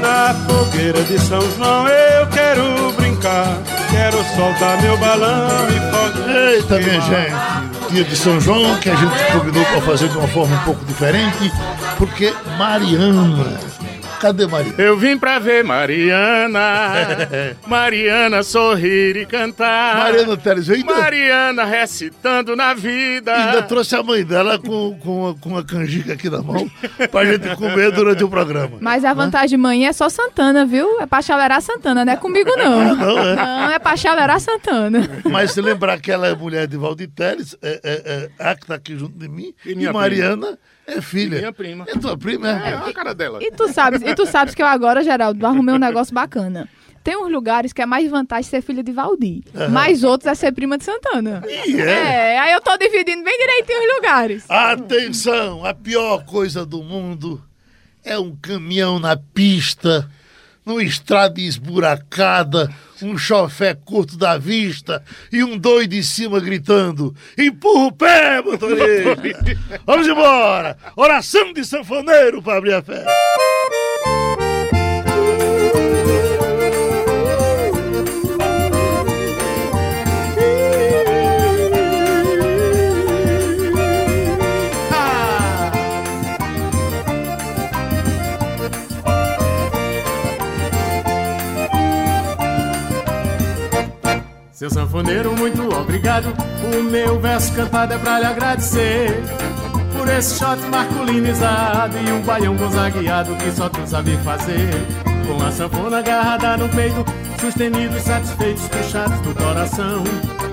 [0.00, 1.65] Na fogueira de São João
[4.56, 6.30] soltar meu balão e pode.
[6.30, 7.92] Eita, minha gente.
[7.92, 10.84] Dia de São João que a gente combinou para fazer de uma forma um pouco
[10.84, 11.52] diferente,
[11.98, 13.55] porque Mariana.
[14.26, 14.74] Cadê Mariana?
[14.82, 16.58] Eu vim pra ver Mariana,
[17.66, 19.96] Mariana sorrir e cantar.
[19.98, 23.32] Mariana Teles ainda, Mariana recitando na vida.
[23.32, 26.68] ainda trouxe a mãe dela com, com, a- com a canjica aqui na mão
[27.10, 28.78] pra gente comer durante o programa.
[28.80, 31.00] Mas a vantagem de manhã é só Santana, viu?
[31.00, 32.94] É pra chalerar Santana, não é comigo não.
[32.96, 33.36] Não, é.
[33.36, 35.08] Não, é pra chalerar Santana.
[35.30, 38.66] Mas se lembrar que ela é mulher de Valdir Teles, é, é, é, a que
[38.66, 41.36] tá aqui junto de mim, E e, Mariana é filha.
[41.36, 41.84] E minha prima.
[41.88, 42.70] É tua prima, é?
[42.70, 43.38] É a cara dela.
[43.42, 46.68] E tu sabes, e tu sabes que eu agora, Geraldo, arrumei um negócio bacana.
[47.02, 50.50] Tem uns lugares que é mais vantagem ser filha de Valdir, mas outros é ser
[50.50, 51.40] prima de Santana.
[51.46, 52.34] E é.
[52.34, 54.44] É, aí eu tô dividindo bem direitinho os lugares.
[54.50, 57.40] Atenção, a pior coisa do mundo
[58.04, 60.10] é um caminhão na pista,
[60.66, 62.68] numa estrada esburacada,
[63.00, 69.80] um chofé curto da vista e um doido em cima gritando: empurra o pé, motorista!
[69.86, 70.76] Vamos embora!
[70.96, 73.35] Oração de sanfoneiro para abrir a festa!
[94.96, 96.32] Sanfoneiro, muito obrigado.
[96.72, 99.22] O meu verso cantado é pra lhe agradecer.
[99.92, 104.70] Por esse shot masculinizado e um baião gonzagueado que só tu sabe fazer.
[105.26, 107.04] Com a sanfona agarrada no peito,
[107.40, 110.02] sustenidos, satisfeitos, puxados do coração.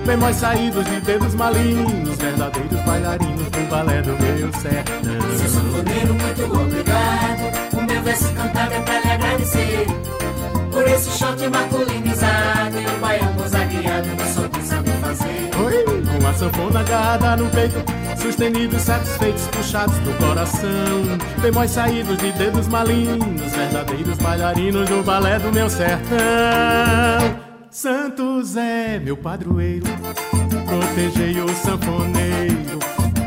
[0.04, 5.38] Bemóis saídos de dedos malignos, verdadeiros bailarinos do balé do meu sertão.
[5.38, 7.78] Seu sanfoneiro, muito obrigado.
[7.78, 9.86] O meu verso cantado é pra lhe agradecer.
[10.70, 13.63] Por esse shot masculinizado e o baião gozagueado
[14.02, 15.50] que só tu sabe fazer.
[16.20, 17.82] Com a sanfona agarrada no peito,
[18.16, 21.02] sustenidos, satisfeitos, puxados do coração.
[21.40, 26.16] Bemóis saídos de dedos malignos, verdadeiros bailarinos do balé do meu sertão.
[27.70, 29.86] Santo Zé, meu padroeiro,
[30.66, 32.78] protegei o sanfoneiro.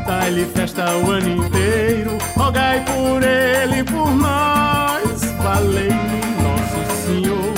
[0.08, 5.22] Dá-lhe festa o ano inteiro, rogai por ele, por nós.
[5.44, 7.54] Valei-me, nosso Senhor.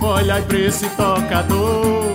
[0.00, 2.14] Olhai pra esse tocador,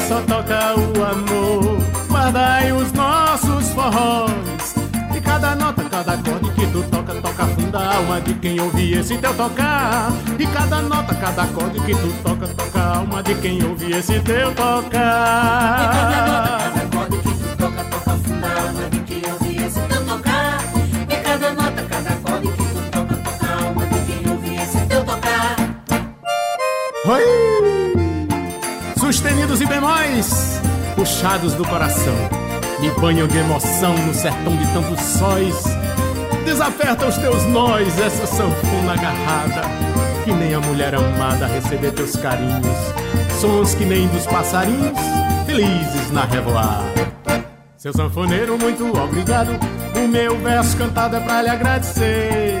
[0.00, 1.78] só toca o amor.
[2.08, 4.74] Guardai os nossos forróis.
[5.14, 8.94] E cada nota, cada acorde que tu toca, toca funda a alma de quem ouve
[8.94, 10.12] esse teu tocar.
[10.38, 14.20] E cada nota, cada acorde que tu toca, toca a alma de quem ouve esse
[14.20, 16.61] teu tocar.
[30.94, 32.14] Puxados do coração,
[32.80, 35.64] me banham de emoção no sertão de tantos sóis.
[36.44, 39.62] Desaperta os teus nós, essa sanfona agarrada,
[40.24, 42.76] que nem a mulher amada receber teus carinhos.
[43.40, 44.98] Sons que nem dos passarinhos,
[45.46, 46.92] felizes na revoada.
[47.76, 49.58] Seu sanfoneiro, muito obrigado.
[49.96, 52.60] O meu verso cantado é pra lhe agradecer.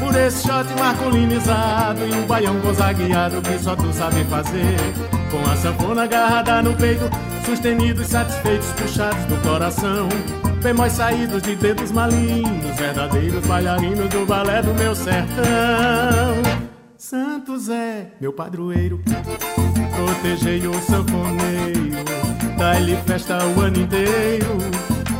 [0.00, 5.13] Por esse shot masculinizado e um baião gozagueado que só tu sabe fazer.
[5.34, 7.10] Com a sanfona agarrada no peito,
[7.44, 10.08] sustenidos, satisfeitos, puxados do coração.
[10.62, 15.44] Bemóis saídos de dedos malignos, verdadeiros bailarinos do balé do meu sertão.
[16.96, 19.02] Santo Zé, meu padroeiro,
[19.96, 22.04] protegei o sanfoneiro,
[22.56, 24.56] dai-lhe festa o ano inteiro,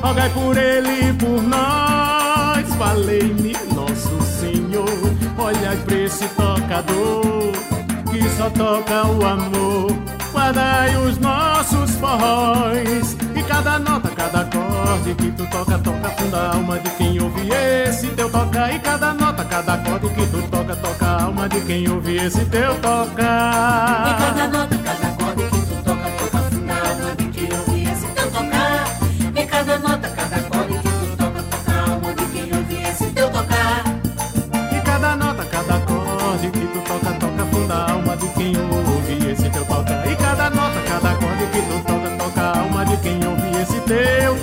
[0.00, 4.86] rogai por ele e por nós, valei-me nosso Senhor,
[5.36, 7.52] olhai pra esse tocador,
[8.14, 9.90] que só toca o amor,
[10.32, 16.54] guardai os nossos forróis, e cada nota, cada acorde que tu toca, toca funda a
[16.54, 20.76] alma de quem ouve esse teu toca, e cada nota, cada acorde que tu toca,
[20.76, 24.16] toca a alma de quem ouve esse teu E tocar.
[24.16, 24.78] cada nota,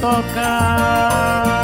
[0.02, 1.62] tocar.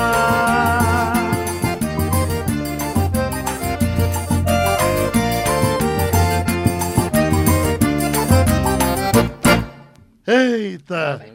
[10.26, 11.26] Eita!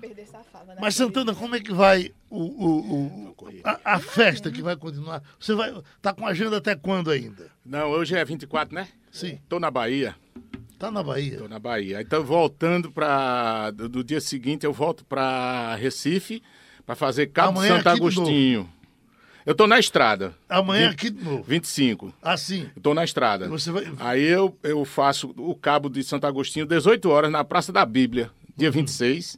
[0.81, 3.35] Mas Santana, como é que vai o, o- o-
[3.65, 5.23] a, a festa que vai continuar?
[5.39, 7.51] Você vai tá com agenda até quando ainda?
[7.65, 8.89] Não, hoje é 24, né?
[9.11, 10.17] Sim, Tô na Bahia.
[10.79, 11.39] tá na Bahia.
[11.39, 12.01] Tô na Bahia.
[12.03, 16.43] Então, voltando para do, do dia seguinte, eu volto para Recife
[16.87, 18.69] para fazer Cabo Amanhã Santo de Agostinho.
[19.45, 20.35] Eu tô na estrada.
[20.49, 21.43] Amanhã Vinte- aqui de novo.
[21.43, 22.13] 25.
[22.23, 22.69] Assim.
[22.77, 23.49] Eu tô na estrada.
[23.49, 27.73] Você vai- Aí eu, eu faço o Cabo de Santo Agostinho 18 horas na Praça
[27.73, 28.73] da Bíblia, dia Uhum.
[28.75, 29.37] 26.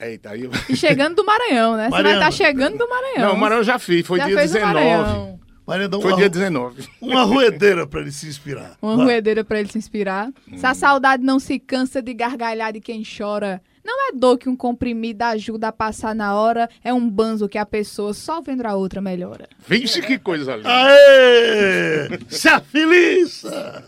[0.00, 0.50] Eita, aí eu...
[0.68, 1.84] E chegando do Maranhão, né?
[1.86, 2.28] Você vai Mariana.
[2.28, 3.28] estar chegando do Maranhão.
[3.30, 4.74] Não, o Maranhão eu já fiz, foi Já dia fez o 19.
[4.74, 5.38] Maranhão.
[5.66, 6.88] Maria, dá Foi dia 19.
[6.98, 8.78] uma ruedeira pra ele se inspirar.
[8.80, 9.04] Uma Vai.
[9.06, 10.30] ruedeira pra ele se inspirar.
[10.56, 14.50] Se a saudade não se cansa de gargalhar de quem chora, não é dor que
[14.50, 18.66] um comprimido ajuda a passar na hora, é um banzo que a pessoa só vendo
[18.66, 19.48] a outra melhora.
[19.66, 20.68] Vixe, que coisa linda.
[20.68, 22.18] Aê!
[22.28, 23.82] Se afiliça!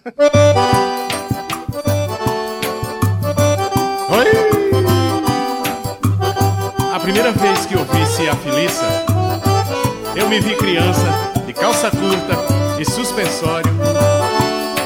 [6.94, 8.35] A primeira vez que eu vi Se a
[10.17, 11.06] eu me vi criança,
[11.47, 13.70] de calça curta e suspensório,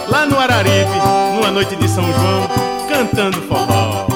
[0.09, 0.99] lá no Araripe,
[1.35, 2.49] numa noite de São João,
[2.89, 4.14] cantando forró.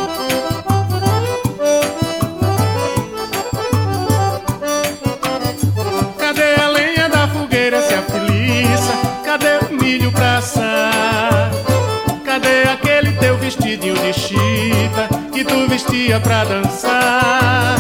[15.79, 17.77] Vestia pra dançar?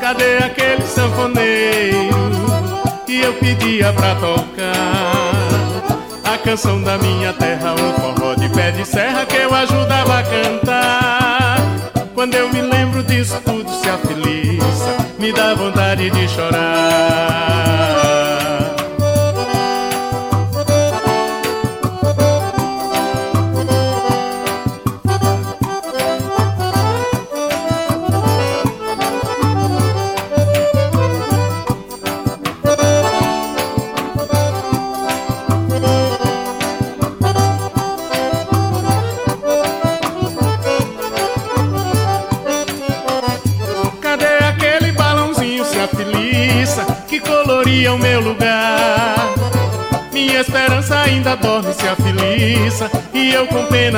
[0.00, 2.32] Cadê aquele sanfoneiro
[3.04, 4.72] que eu pedia pra tocar?
[6.24, 10.22] A canção da minha terra, um forró de pé de serra que eu ajudava a
[10.22, 11.56] cantar.
[12.14, 18.03] Quando eu me lembro disso tudo, se a feliça me dá vontade de chorar.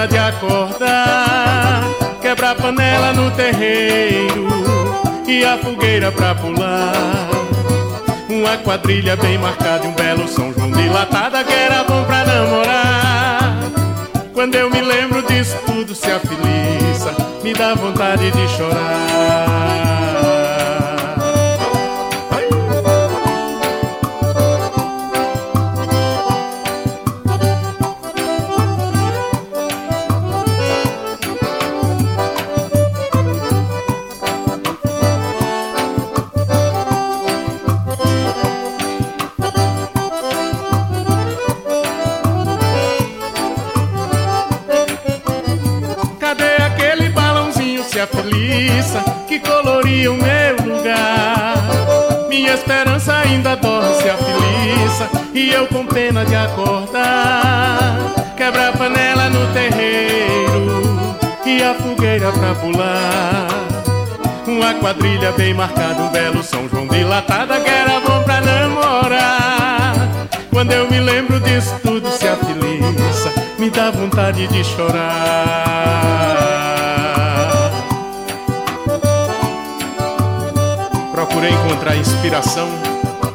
[0.07, 1.85] De acordar.
[2.21, 4.47] Quebra a panela no terreiro
[5.27, 7.29] e a fogueira pra pular.
[8.29, 13.59] Uma quadrilha bem marcada e um belo São João dilatada que era bom pra namorar.
[14.33, 19.96] Quando eu me lembro disso tudo, se a feliça me dá vontade de chorar.
[56.17, 58.15] Pena de acordar.
[58.37, 63.49] Quebra a panela no terreiro e a fogueira pra pular.
[64.47, 69.95] Uma quadrilha bem marcada, um belo São João dilatada que era bom pra namorar.
[70.51, 74.97] Quando eu me lembro disso tudo, se a feliça me dá vontade de chorar.
[81.13, 82.69] Procurei encontrar inspiração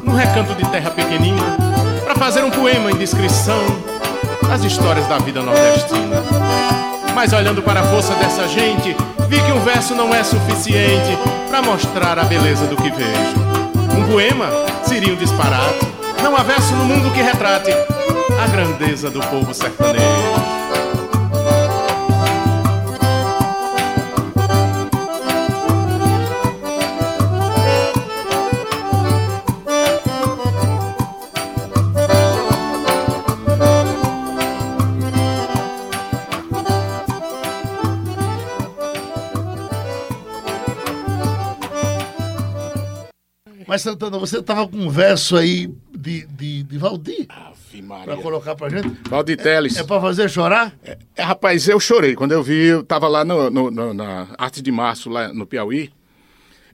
[0.03, 1.71] num recanto de terra pequenina
[2.21, 3.59] fazer um poema em descrição
[4.47, 6.21] das histórias da vida nordestina.
[7.15, 8.95] Mas olhando para a força dessa gente,
[9.27, 11.17] vi que um verso não é suficiente
[11.49, 13.97] para mostrar a beleza do que vejo.
[13.97, 14.51] Um poema
[14.83, 15.83] seria um disparate.
[16.21, 20.20] Não há verso no mundo que retrate a grandeza do povo sertanejo.
[43.71, 48.17] Mas, Santana, você tava com um verso aí de, de, de Valdir Ave pra Maria.
[48.17, 48.89] colocar pra gente.
[49.09, 49.77] Valdir Teles.
[49.77, 50.75] É pra fazer chorar?
[50.83, 54.61] É, rapaz, eu chorei quando eu vi, eu tava lá no, no- no- na Arte
[54.61, 55.89] de Março, lá no Piauí,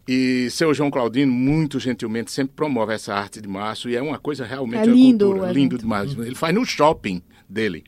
[0.08, 4.18] e seu João Claudino, muito gentilmente, sempre promove essa Arte de Março, e é uma
[4.18, 6.18] coisa realmente É uma lindo cultura, lindo demais.
[6.18, 7.84] Ele faz no shopping dele.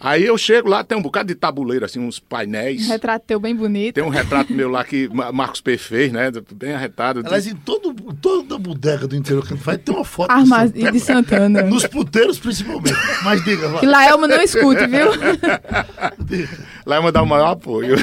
[0.00, 2.86] Aí eu chego lá, tem um bocado de tabuleiro, assim, uns painéis.
[2.86, 3.96] Um retrato teu bem bonito.
[3.96, 6.30] Tem um retrato meu lá que Ma- Marcos P fez, né?
[6.54, 7.20] Bem arretado.
[7.24, 10.68] Aliás, em todo, toda bodega do interior que a gente vai, tem uma foto Arma
[10.68, 11.62] de de Santana.
[11.62, 12.94] Nos puteiros, principalmente.
[13.24, 13.80] Mas diga, vai.
[13.80, 15.08] Que Laelma não escute, viu?
[16.86, 17.96] Lá eu mandar o maior apoio.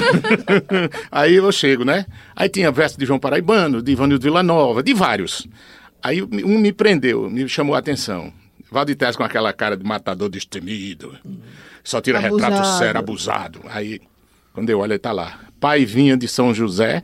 [1.12, 2.06] Aí eu chego, né?
[2.36, 5.48] Aí tinha verso de João Paraibano, de Ivanildo Vila Nova, de vários.
[6.04, 8.32] Aí um me prendeu, me chamou a atenção.
[8.76, 11.18] Valdir Tess com aquela cara de matador destemido.
[11.82, 12.78] Só tira retrato Abusado.
[12.78, 13.62] sério, abusado.
[13.70, 14.02] Aí,
[14.52, 15.40] quando eu olho, ele tá lá.
[15.62, 17.02] Pai vinha de São José,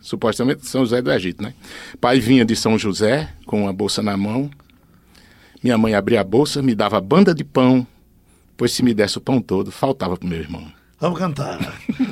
[0.00, 1.54] supostamente São José do Egito, né?
[2.00, 4.50] Pai vinha de São José, com uma bolsa na mão.
[5.62, 7.86] Minha mãe abria a bolsa, me dava banda de pão,
[8.56, 10.66] pois se me desse o pão todo, faltava pro meu irmão.
[10.98, 11.60] Vamos cantar.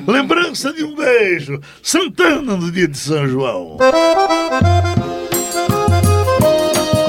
[0.07, 1.59] Lembrança de um beijo.
[1.83, 3.77] Santana no dia de São João.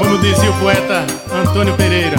[0.08, 2.16] Como dizia o poeta Antônio Pereira,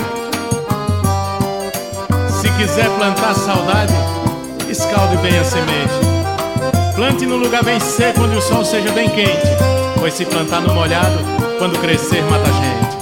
[2.29, 3.91] se quiser plantar saudade,
[4.69, 5.95] escalde bem a semente.
[6.93, 9.47] Plante no lugar bem seco onde o sol seja bem quente,
[9.97, 11.17] pois se plantar no molhado,
[11.57, 12.97] quando crescer mata a gente.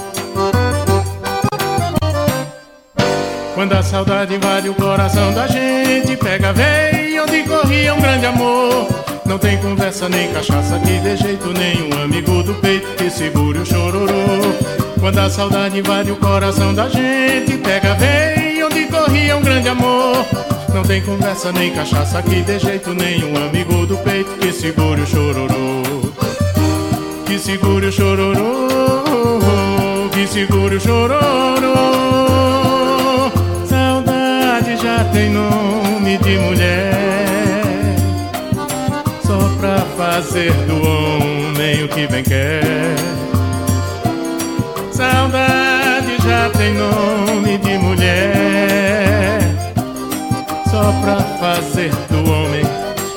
[3.54, 8.88] Quando a saudade invade o coração da gente, pega veio onde corria um grande amor.
[9.28, 13.66] Não tem conversa nem cachaça que de jeito nenhum amigo do peito que segure o
[13.66, 14.08] chororô.
[14.98, 20.26] Quando a saudade invade o coração da gente, pega veio onde corria um grande amor.
[20.74, 25.06] Não tem conversa nem cachaça que de jeito nenhum amigo do peito que segure o
[25.06, 25.82] chororô.
[27.26, 28.68] Que segure o chororô,
[30.12, 31.74] que segure o chororô.
[33.66, 37.27] Saudade já tem nome de mulher,
[39.28, 42.96] só pra fazer do homem o que bem quer.
[44.90, 49.38] Saudade já tem nome de mulher,
[50.70, 52.64] só pra fazer do homem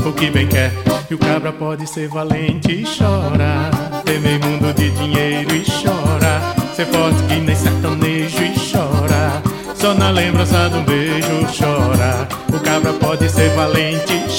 [0.06, 0.74] o que bem quer.
[1.10, 3.72] E o cabra pode ser valente e chora,
[4.03, 6.41] temer mundo de dinheiro e chora,
[6.75, 9.41] ser forte que nem sertanejo e chora.
[9.75, 12.27] Só na lembrança de um beijo chora.
[12.53, 14.30] O cabra pode ser valente e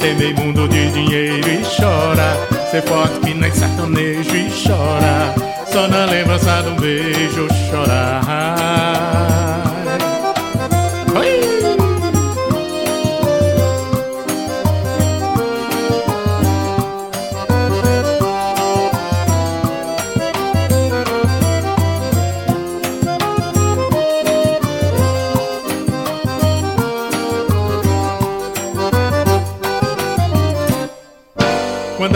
[0.00, 2.48] Temer mundo de dinheiro e chora.
[2.70, 5.34] Ser forte que nem sertanejo e chora.
[5.66, 9.69] Só na lembrança um beijo chorar.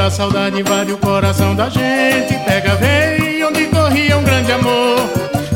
[0.04, 5.00] Quando a saudade invade o coração da gente, pega veio onde corria um grande amor.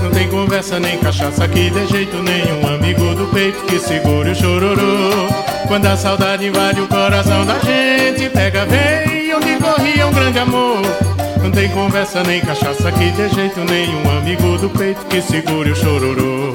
[0.02, 4.34] Não tem conversa nem cachaça que de jeito nenhum amigo do peito que segure o
[4.34, 5.28] chororô.
[5.66, 10.80] Quando a saudade invade o coração da gente, pega veio onde corria um grande amor.
[11.42, 15.76] Não tem conversa nem cachaça que de jeito nenhum amigo do peito que segure o
[15.76, 16.52] chororô.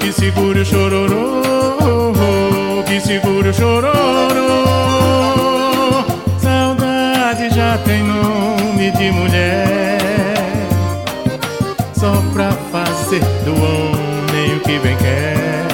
[0.00, 2.12] Que segure o chororô,
[2.86, 5.01] que segure o chororô.
[8.98, 9.98] De mulher,
[11.94, 15.66] só pra fazer do homem o que bem quer.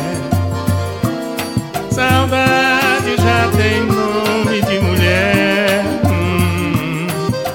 [1.91, 7.07] Saudade já tem nome de mulher, hum,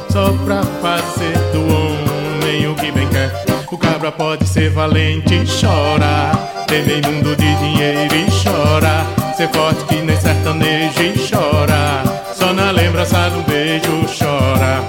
[0.09, 3.31] só pra fazer do homem o que bem quer.
[3.71, 6.31] O cabra pode ser valente e chora,
[6.67, 9.05] temer mundo de dinheiro e chora,
[9.35, 12.03] ser forte que nem sertanejo e chora.
[12.33, 14.83] Só na lembrança do beijo chora.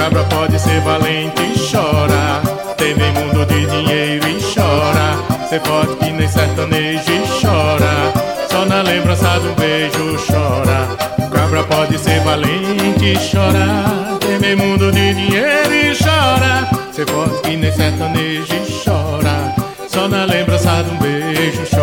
[0.00, 2.40] Cabra pode ser valente e chora.
[2.78, 5.46] Temer mundo de dinheiro e chora.
[5.46, 8.10] Ser forte que nem sertanejo e chora.
[8.50, 10.88] Só na lembrança do beijo chora.
[11.30, 14.16] Cabra pode ser valente e chorar.
[14.20, 16.66] Temer mundo de dinheiro e chora.
[16.90, 19.54] Ser forte que nem sertanejo e chora.
[19.86, 21.79] Só na lembrança um beijo chora.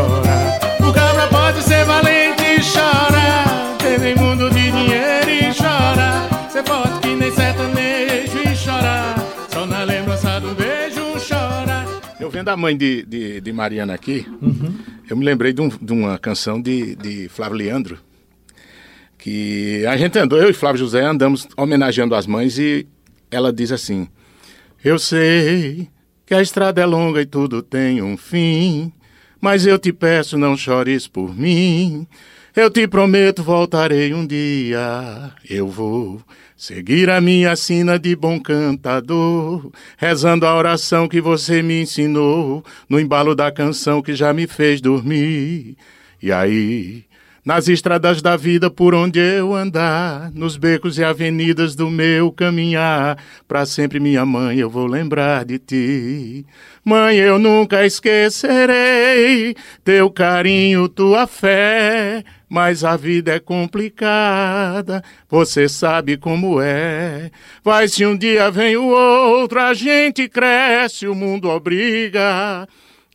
[12.37, 14.23] Eu vendo a mãe de, de, de Mariana aqui,
[15.09, 17.97] eu me lembrei de, um- de uma canção de, de Flávio Leandro.
[19.17, 22.85] Que a gente andou, eu e Flávio José andamos homenageando as mães e
[23.31, 24.07] ela diz assim:
[24.83, 25.89] Eu sei
[26.27, 28.93] que a estrada é longa e tudo tem um fim,
[29.41, 32.05] mas eu te peço, não chores por mim.
[32.55, 35.31] Eu te prometo, voltarei um dia.
[35.49, 36.21] Eu vou
[36.57, 42.99] seguir a minha sina de bom cantador, rezando a oração que você me ensinou, no
[42.99, 45.77] embalo da canção que já me fez dormir.
[46.21, 47.05] E aí,
[47.45, 53.17] nas estradas da vida por onde eu andar, nos becos e avenidas do meu caminhar,
[53.47, 56.45] para sempre, minha mãe, eu vou lembrar de ti.
[56.83, 62.23] Mãe, eu nunca esquecerei teu carinho, tua fé.
[62.49, 67.29] Mas a vida é complicada, você sabe como é.
[67.61, 72.65] Vai se um dia vem o outro, a gente cresce, o mundo obriga.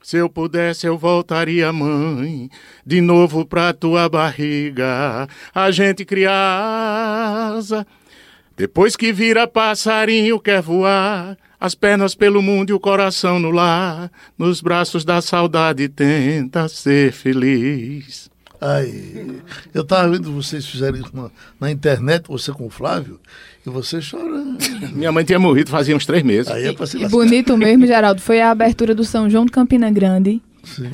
[0.03, 2.51] Se eu pudesse, eu voltaria, mãe,
[2.85, 5.29] de novo pra tua barriga.
[5.55, 7.87] A gente criança,
[8.57, 11.39] depois que vira passarinho, quer voar.
[11.59, 14.11] As pernas pelo mundo e o coração no lar.
[14.37, 18.32] Nos braços da saudade tenta ser feliz.
[18.65, 19.41] Ai,
[19.75, 23.19] eu tava vendo vocês fizerem isso na, na internet, você com o Flávio,
[23.67, 24.57] e você chorando.
[24.95, 26.51] Minha mãe tinha morrido fazia uns três meses.
[26.51, 29.51] Aí é pra se E bonito mesmo, Geraldo, foi a abertura do São João de
[29.53, 30.41] Campina Grande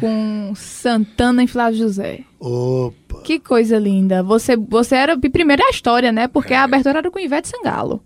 [0.00, 2.20] com Santana e Flávio José.
[2.40, 3.20] Opa.
[3.22, 4.22] Que coisa linda.
[4.22, 5.18] Você, você era.
[5.18, 6.26] Primeiro é a história, né?
[6.26, 8.02] Porque a abertura era com Ivete Sangalo.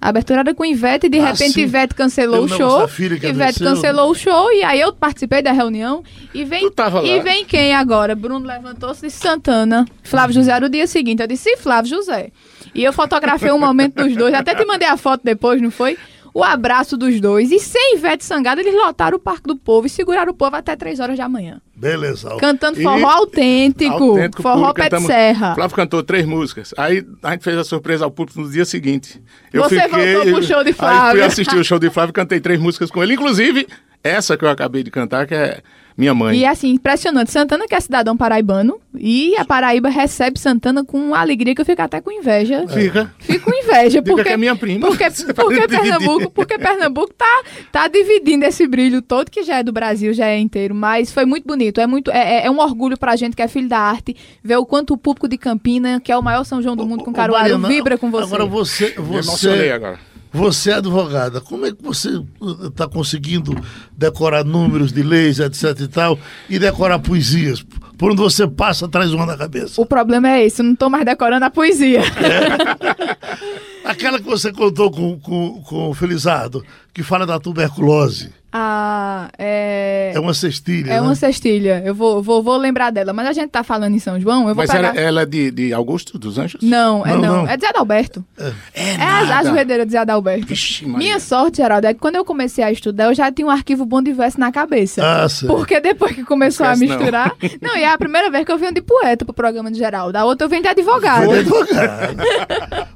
[0.00, 1.18] A abertura era com Ivete e de.
[1.18, 1.62] Ah, repente sim.
[1.62, 2.88] Ivete cancelou o show.
[2.88, 6.04] que Ivete cancelou o show e aí eu participei da reunião.
[6.32, 6.70] E vem,
[7.04, 8.14] e vem quem agora?
[8.14, 9.84] Bruno levantou-se e disse Santana.
[10.04, 11.20] Flávio José era o dia seguinte.
[11.20, 12.30] Eu disse Flávio José.
[12.74, 14.32] E eu fotografei um momento dos dois.
[14.34, 15.98] Até te mandei a foto depois, não foi?
[16.38, 17.50] O abraço dos dois.
[17.50, 20.76] E sem Ivete Sangalo, eles lotaram o Parque do Povo e seguraram o povo até
[20.76, 21.60] três horas da manhã.
[21.74, 22.36] Beleza.
[22.38, 23.92] Cantando E- forró autêntico.
[23.92, 25.54] Autêntico, forró puro, pé de serra.
[25.56, 26.72] Flávio cantou três músicas.
[26.76, 29.20] Aí a gente fez a surpresa ao público no dia seguinte.
[29.52, 31.10] Você voltou pro show de Aí Flávio.
[31.18, 33.14] fui assistir o show de Flávio e cantei três músicas com ele.
[33.14, 33.66] Inclusive,
[34.04, 35.60] essa que eu acabei de cantar, que é
[35.98, 36.38] Minha Mãe.
[36.38, 37.32] E assim, impressionante.
[37.32, 41.64] Santana, que é cidadão paraibano, e a Paraíba recebe Santana com uma alegria que eu
[41.64, 42.68] fico até com inveja.
[42.68, 43.12] Fica.
[43.18, 44.00] Fico com inveja.
[44.06, 44.86] Porque, que é minha prima.
[44.86, 45.66] Porque, porque.
[45.66, 50.26] Pernambuco, porque Pernambuco tá, tá dividindo esse brilho todo, que já é do Brasil, já
[50.26, 50.72] é inteiro.
[50.72, 51.80] Mas foi muito bonito.
[51.80, 54.56] É, muito, é, é- é um orgulho pra gente que é filho da arte, ver
[54.56, 57.10] o quanto o público de Campina, que é o maior São João do mundo com
[57.10, 58.24] Ô, Caruaru, Mariana, vibra com você.
[58.24, 59.98] Agora você, você, agora.
[60.32, 61.40] Você é advogada.
[61.40, 62.22] Como é que você
[62.64, 63.54] está conseguindo
[63.96, 67.64] decorar números de leis, etc e tal, e decorar poesias?
[67.96, 69.80] Por onde você passa, traz uma na cabeça.
[69.80, 72.02] O problema é esse, eu não tô mais decorando a poesia.
[73.84, 78.30] Aquela que você contou com, com, com o Felizardo, que fala da tuberculose.
[78.50, 80.12] Ah, é...
[80.14, 81.00] É uma cestilha, É né?
[81.00, 81.82] uma cestilha.
[81.84, 83.12] Eu vou, vou, vou lembrar dela.
[83.12, 84.96] Mas a gente tá falando em São João, eu vou Mas pegar...
[84.96, 86.60] ela é de, de Augusto dos Anjos?
[86.62, 87.36] Não, é Não, não.
[87.44, 87.48] não.
[87.48, 88.24] É de Zé Adalberto.
[88.38, 90.46] É, É a, a joelheira de Zé Adalberto.
[90.46, 90.86] Vixe.
[90.86, 93.84] Minha sorte, Geraldo, é que quando eu comecei a estudar, eu já tinha um arquivo
[93.84, 95.02] bom de verso na cabeça.
[95.04, 95.26] Ah.
[95.46, 96.96] Porque depois que começou a Esquece não.
[96.98, 97.32] misturar...
[97.60, 97.76] Não.
[97.76, 100.16] e é a primeira vez que eu venho de poeta pro programa de Geraldo.
[100.16, 101.26] A outra eu venho de advogado.
[101.26, 102.16] Foi advogado.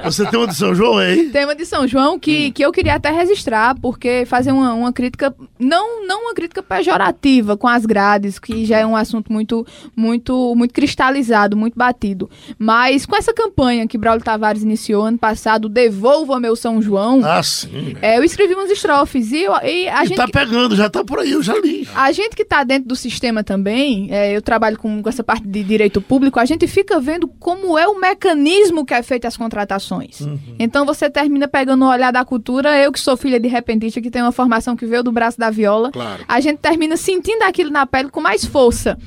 [0.04, 1.28] Você tem uma de São João aí?
[1.30, 2.52] Tema de São João que, Hum.
[2.52, 7.56] que eu queria até registrar, porque fazer uma, uma crítica, não, não uma crítica pejorativa
[7.56, 12.30] com as grades, que já é um assunto muito, muito, muito cristalizado, muito batido.
[12.58, 17.42] Mas com essa campanha que Braulio Tavares iniciou ano passado, Devolva Meu São João, Ah,
[17.42, 17.96] sim.
[18.02, 20.16] é, eu escrevi umas estrofes e, eu- e a E gente.
[20.16, 21.86] tá pegando, já tá por aí, eu já li.
[21.94, 25.46] A gente que está dentro do sistema também, é, eu trabalho com, com essa parte
[25.46, 29.36] de direito público, a gente fica vendo como é o mecanismo que é feito as
[29.36, 30.20] contratações.
[30.58, 34.10] Então você termina pegando o olhar da cultura, eu que sou filha de repentista, que
[34.10, 36.24] tem uma formação que veio do braço da viola, Claro.
[36.28, 38.98] a gente termina sentindo aquilo na pele com mais força.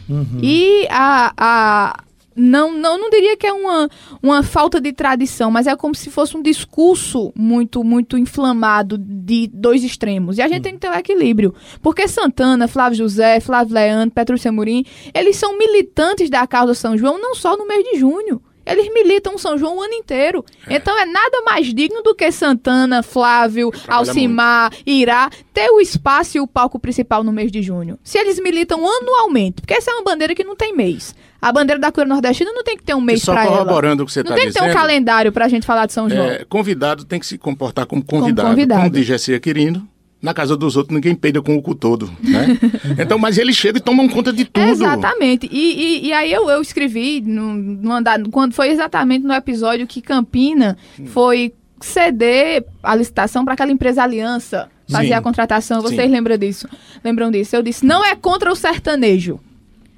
[0.42, 1.34] E a.
[1.38, 2.00] a
[2.38, 3.90] não, não, não diria que é uma,
[4.22, 9.50] uma falta de tradição, mas é como se fosse um discurso muito, muito inflamado de
[9.54, 10.38] dois extremos.
[10.38, 11.56] E a gente tem que ter o equilíbrio.
[11.82, 14.84] Porque Santana, Flávio José, Flávio Leandro, Petrúcia Murim,
[15.14, 18.42] eles são militantes da causa São João não só no mês de junho.
[18.66, 20.44] Eles militam São João o ano inteiro.
[20.70, 26.42] Então é nada mais digno do que Santana, Flávio, Alcimar, Irá ter o espaço e
[26.42, 27.98] o palco principal no mês de junho.
[28.04, 31.16] Se eles militam anualmente, porque essa é uma bandeira que não tem mês.
[31.42, 33.58] A bandeira da cura nordestina não tem que ter um mês só pra ela.
[33.58, 35.86] corroborando o que você Não tá tem que ter um dizendo, calendário pra gente falar
[35.86, 36.26] de São João.
[36.26, 38.50] É, convidado tem que se comportar como convidado.
[38.50, 38.82] convidado.
[38.82, 39.88] Como diz Jessia Quirino.
[40.26, 42.58] Na casa dos outros ninguém peida com o cu todo, né?
[43.00, 44.66] então, mas eles chegam e tomam conta de tudo.
[44.66, 45.48] Exatamente.
[45.52, 49.86] E, e, e aí eu, eu escrevi no, no andar, quando foi exatamente no episódio
[49.86, 55.14] que Campina foi ceder a licitação para aquela empresa Aliança fazer Sim.
[55.14, 55.80] a contratação.
[55.80, 56.16] Vocês Sim.
[56.16, 56.68] lembram disso?
[57.04, 57.56] Lembram disso?
[57.56, 59.40] Eu disse, não é contra o sertanejo.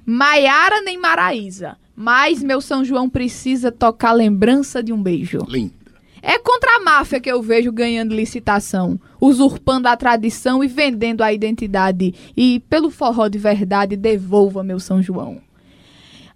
[0.06, 1.78] Maiara nem Maraísa.
[1.96, 5.40] Mas meu São João precisa tocar lembrança de um beijo.
[5.48, 5.77] Lindo.
[6.30, 11.32] É contra a máfia que eu vejo ganhando licitação, usurpando a tradição e vendendo a
[11.32, 12.14] identidade.
[12.36, 15.42] E pelo forró de verdade, devolva meu São João.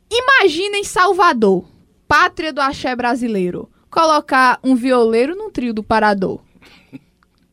[0.10, 1.66] Imagina em Salvador,
[2.08, 6.40] pátria do axé brasileiro, colocar um violeiro num trio do parador.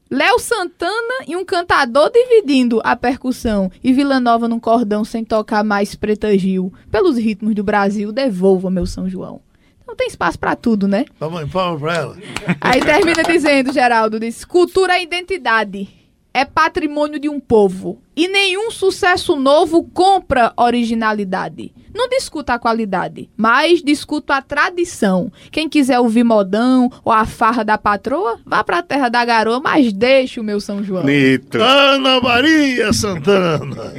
[0.09, 5.64] Léo Santana e um cantador dividindo a percussão e Vila Nova num cordão sem tocar
[5.64, 6.72] mais Preta Gil.
[6.88, 9.47] Pelos ritmos do Brasil, devolva meu São João.
[9.88, 11.07] Não tem espaço pra tudo, né?
[11.18, 12.16] Vamos em palma pra ela.
[12.61, 15.88] Aí termina dizendo, Geraldo, diz, cultura é identidade.
[16.35, 18.03] É patrimônio de um povo.
[18.14, 21.72] E nenhum sucesso novo compra originalidade.
[21.94, 25.33] Não discuta a qualidade, mas discuta a tradição.
[25.51, 29.90] Quem quiser ouvir modão ou a farra da patroa, vá pra terra da garoa, mas
[29.90, 31.03] deixe o meu São João.
[31.03, 31.61] Bonito.
[31.61, 33.94] Ana Maria Santana.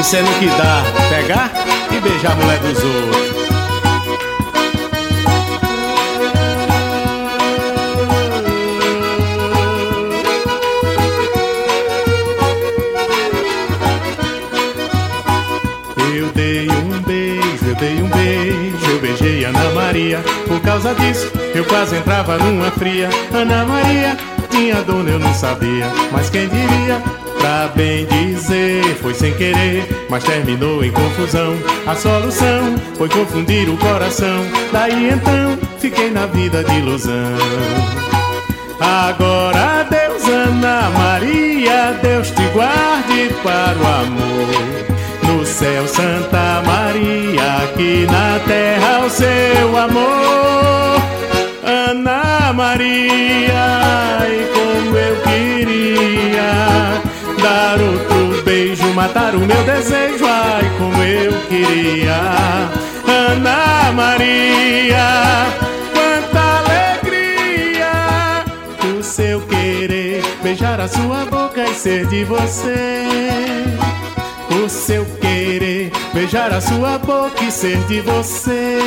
[0.00, 1.52] Isso é no que dá, pegar
[1.90, 3.38] e beijar a mulher dos outros.
[16.14, 20.22] Eu dei um beijo, eu dei um beijo, eu beijei Ana Maria.
[20.46, 23.10] Por causa disso, eu quase entrava numa fria.
[23.34, 24.16] Ana Maria
[24.48, 25.86] tinha dona, eu não sabia.
[26.12, 27.02] Mas quem diria,
[27.38, 31.54] pra bem dizer, foi sem querer, mas terminou em confusão.
[31.86, 34.44] A solução foi confundir o coração.
[34.72, 37.36] Daí então, fiquei na vida de ilusão.
[38.80, 44.88] Agora Deus, Ana Maria, Deus te guarde para o amor.
[45.26, 51.02] No céu, Santa Maria, aqui na terra o seu amor.
[51.62, 53.78] Ana Maria,
[57.78, 62.18] dar outro beijo, matar o meu desejo, ai como eu queria.
[63.06, 65.46] Ana Maria,
[65.92, 68.44] quanta alegria
[68.98, 73.06] o seu querer, beijar a sua boca e ser de você.
[74.64, 78.78] O seu querer, beijar a sua boca e ser de você.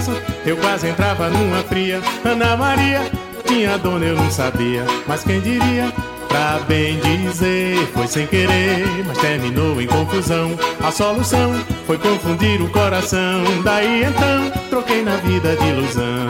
[0.00, 0.12] Disso,
[0.46, 2.00] eu quase entrava numa fria.
[2.24, 3.10] Ana Maria
[3.46, 4.84] tinha dona, eu não sabia.
[5.06, 5.92] Mas quem diria,
[6.28, 10.58] pra bem dizer, foi sem querer, mas terminou em confusão.
[10.82, 11.52] A solução
[11.86, 13.42] foi confundir o coração.
[13.62, 16.28] Daí então, troquei na vida de ilusão.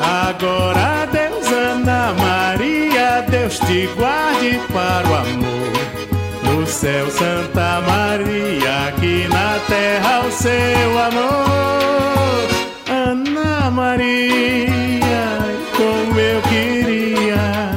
[0.00, 5.97] Agora, Deus, Ana Maria, Deus te guarde para o amor.
[6.68, 12.46] Céu, Santa Maria, aqui na terra o seu amor.
[12.86, 15.28] Ana Maria,
[15.76, 17.70] como eu queria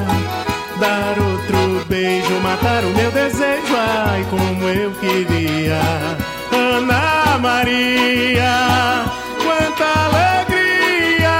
[0.79, 5.79] dar outro beijo, matar o meu desejo, ai, como eu queria.
[6.51, 9.05] Ana Maria,
[9.41, 11.31] quanta alegria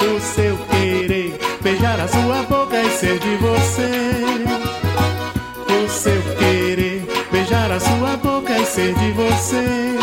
[0.00, 4.15] o seu querer, beijar a sua boca e ser de você
[8.76, 9.96] e ser de você.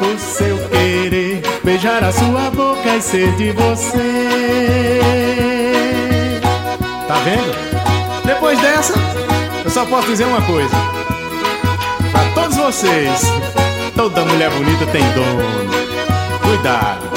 [0.00, 5.00] O seu querer, beijar a sua boca e ser de você.
[7.06, 8.24] Tá vendo?
[8.24, 8.94] Depois dessa,
[9.64, 10.74] eu só posso dizer uma coisa.
[12.10, 13.20] Pra todos vocês,
[13.94, 15.44] toda mulher bonita tem dono.
[16.42, 17.15] Cuidado.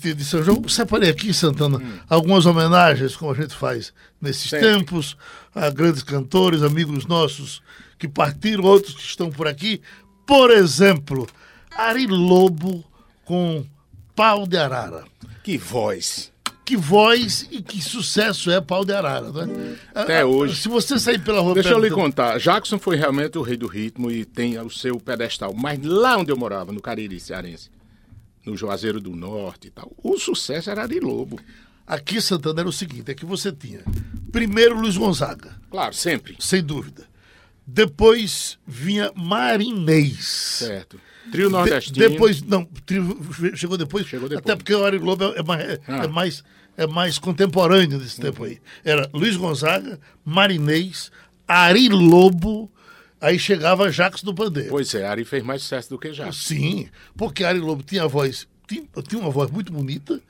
[0.00, 4.68] Dia de São João, separei aqui, Santana, algumas homenagens, como a gente faz nesses Sempre.
[4.68, 5.16] tempos,
[5.54, 7.62] a grandes cantores, amigos nossos
[7.98, 9.80] que partiram, outros que estão por aqui.
[10.26, 11.28] Por exemplo,
[11.70, 12.84] Ari Lobo
[13.24, 13.64] com
[14.14, 15.04] Pau de Arara.
[15.42, 16.32] Que voz.
[16.64, 19.76] Que voz e que sucesso é Pau de Arara, né?
[19.94, 20.56] Até hoje.
[20.56, 21.54] Se você sair pela rua...
[21.54, 22.38] Deixa eu lhe contar.
[22.38, 25.52] Jackson foi realmente o rei do ritmo e tem o seu pedestal.
[25.54, 27.68] Mas lá onde eu morava, no Cariri Cearense,
[28.44, 31.38] no Juazeiro do Norte e tal, o sucesso era de Lobo.
[31.86, 33.80] Aqui, Santana, era o seguinte, é que você tinha
[34.30, 36.36] primeiro Luiz Gonzaga, Claro, sempre.
[36.38, 37.06] sem dúvida.
[37.66, 40.24] Depois vinha Marinês.
[40.58, 41.00] Certo.
[41.30, 41.96] Trio De- nordestino.
[42.08, 43.16] depois, não, trio
[43.54, 44.06] chegou depois.
[44.06, 44.44] Chegou depois.
[44.44, 46.08] Até porque o Ari Lobo é, é mais, é, Ah.
[46.08, 46.44] mais,
[46.76, 48.58] é mais contemporâneo desse tempo aí.
[48.84, 51.10] Era Luiz Gonzaga, Marinês,
[51.46, 52.70] Ari Lobo,
[53.22, 54.68] aí chegava Jacques do Pandeiro.
[54.70, 56.30] Pois é, Ari fez mais sucesso do que já.
[56.32, 60.20] Sim, porque Ari Lobo tinha voz, tinha, tinha uma voz muito bonita,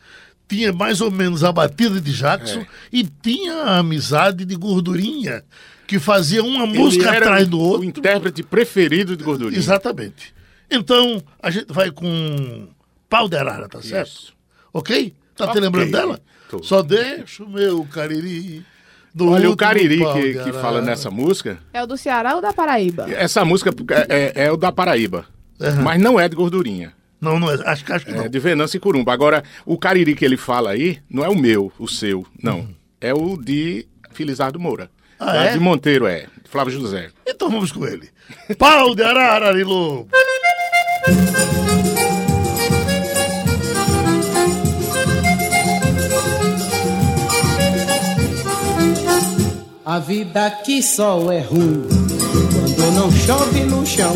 [0.48, 2.66] tinha mais ou menos a batida de Jackson É.
[2.92, 5.42] e tinha a amizade de Gordurinha,
[5.86, 7.84] que fazia uma música Ele era atrás o- do O outro.
[7.88, 9.58] intérprete preferido de gordurinha.
[9.58, 10.32] Exatamente.
[10.70, 12.68] Então, a gente vai com
[13.08, 14.08] Pau de Arara, tá certo?
[14.08, 14.32] Isso.
[14.72, 15.14] Ok?
[15.36, 15.60] Tá te Ok.
[15.60, 16.20] lembrando dela?
[16.48, 16.62] Tô.
[16.62, 18.64] Só deixa o meu cariri.
[19.14, 22.40] Do Olha, o Cariri pau que, que fala nessa música, É o do Ceará ou
[22.40, 23.06] da Paraíba?
[23.12, 23.70] essa música
[24.08, 25.26] é, é- é o da Paraíba.
[25.60, 25.82] Aham.
[25.82, 26.92] Mas não é de gordurinha.
[27.20, 27.54] Não, não é.
[27.66, 28.28] Acho, que- acho que É não.
[28.28, 29.12] de Venâncio e Curumba.
[29.12, 32.68] Agora, o Cariri que ele fala aí não é o meu, o seu, não.
[33.00, 34.90] É o de Felizardo Moura.
[35.20, 35.28] Uhum.
[35.28, 35.52] Ah, é?
[35.52, 36.26] De Monteiro, é.
[36.48, 37.10] Flávio José.
[37.26, 38.08] Então vamos com ele.
[38.58, 39.52] Pau de Arara,
[49.84, 51.82] A vida aqui só é ruim
[52.76, 54.14] quando não chove no chão,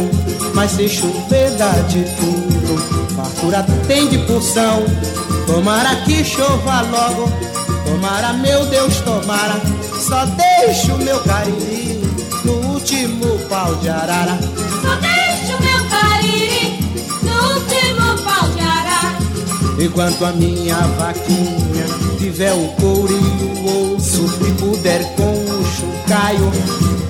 [0.54, 3.16] mas se chover dá de tudo.
[3.16, 4.84] Fartura tem de porção,
[5.44, 7.32] tomara que chova logo,
[7.84, 9.60] tomara meu Deus, tomara.
[9.98, 12.00] Só deixo o meu cariri
[12.44, 14.38] no último pau de arara.
[14.82, 16.78] Só deixo meu cariri
[17.24, 19.18] no último pau de arara.
[19.80, 21.86] Enquanto a minha vaquinha
[22.18, 25.45] tiver o couro e o osso e puder com
[26.06, 26.52] o chocalho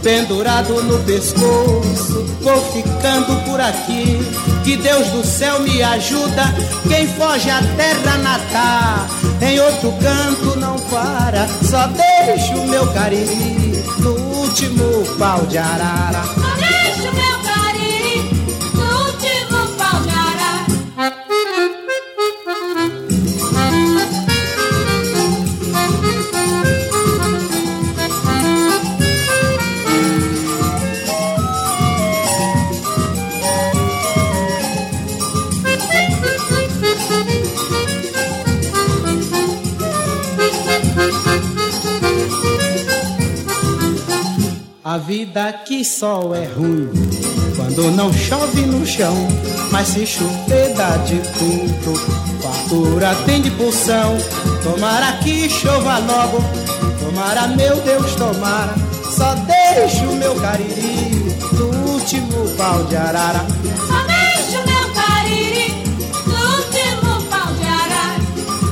[0.02, 4.18] pendurado no pescoço, vou ficando por aqui.
[4.64, 6.54] Que Deus do céu me ajuda.
[6.88, 9.06] Quem foge à terra natal,
[9.40, 11.46] em outro canto não para.
[11.62, 16.22] Só deixo meu cariri no último pau de arara.
[16.24, 17.45] Só deixo meu
[45.37, 46.88] vida aqui só é ruim
[47.57, 49.14] quando não chove no chão,
[49.70, 51.94] mas se chover dá de tudo.
[52.40, 54.16] Fartura tem de porção,
[54.62, 56.38] tomara que chova logo,
[57.01, 58.75] tomara meu Deus, tomara.
[59.14, 63.44] Só deixo o meu cariri no último pau de arara.
[63.87, 65.85] Só deixo meu cariri
[66.27, 68.20] no último pau de arara.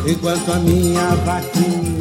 [0.06, 1.93] Enquanto a minha vaquinha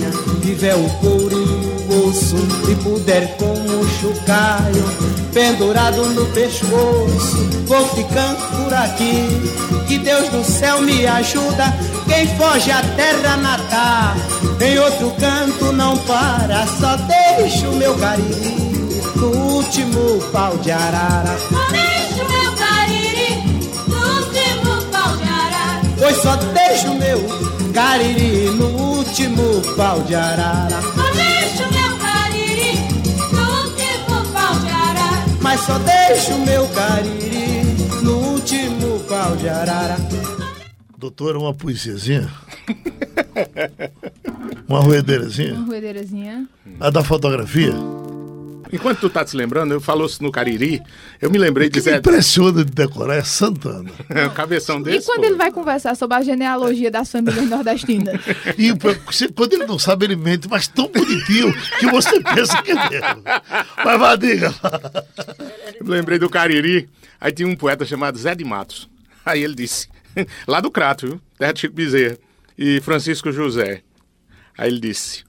[0.43, 2.36] tiver o couro e o osso
[2.69, 4.84] e puder com o chocalho
[5.34, 9.41] pendurado no pescoço, vou ficando por aqui.
[9.88, 11.73] Que Deus do céu me ajuda.
[12.08, 14.15] Quem foge à terra natal,
[14.62, 16.67] em outro canto não para.
[16.67, 21.38] Só deixo meu cariri no último pau de arara.
[21.49, 23.43] Só deixo meu cariri
[23.88, 25.82] no último pau de arara.
[25.97, 28.83] Pois só deixo meu cariri no último
[29.78, 30.82] pau de arara.
[30.82, 32.80] Só deixo meu cariri
[33.32, 35.26] no último pau de arara.
[35.39, 37.63] Mas só deixo meu cariri
[38.02, 39.97] no último pau de arara.
[40.97, 42.28] Doutor, uma poesiazinha?
[44.67, 45.54] uma roedeirazinha?
[45.54, 46.47] Uma roedeirazinha.
[46.80, 47.73] A da fotografia?
[48.73, 50.81] Enquanto tu tá se lembrando, eu falou no Cariri,
[51.21, 51.97] eu me lembrei de Zé.
[51.97, 53.91] impressiona de decorar é Santana.
[54.25, 55.05] um cabeção E desse.
[55.05, 55.25] quando pô.
[55.27, 58.19] ele vai conversar sobre a genealogia das famílias nordestinas?
[58.57, 58.73] E
[59.33, 63.23] quando ele não sabe, ele mente, mas tão bonitinho que você pensa que é mesmo.
[63.86, 64.53] Mas vá, diga.
[65.79, 66.89] Eu lembrei do Cariri,
[67.21, 68.89] aí tinha um poeta chamado Zé de Matos.
[69.25, 69.88] Aí ele disse,
[70.47, 71.21] lá do Crato, viu?
[71.38, 72.17] Terra de Chico Bezerra,
[72.57, 73.81] e Francisco José.
[74.57, 75.23] Aí ele disse,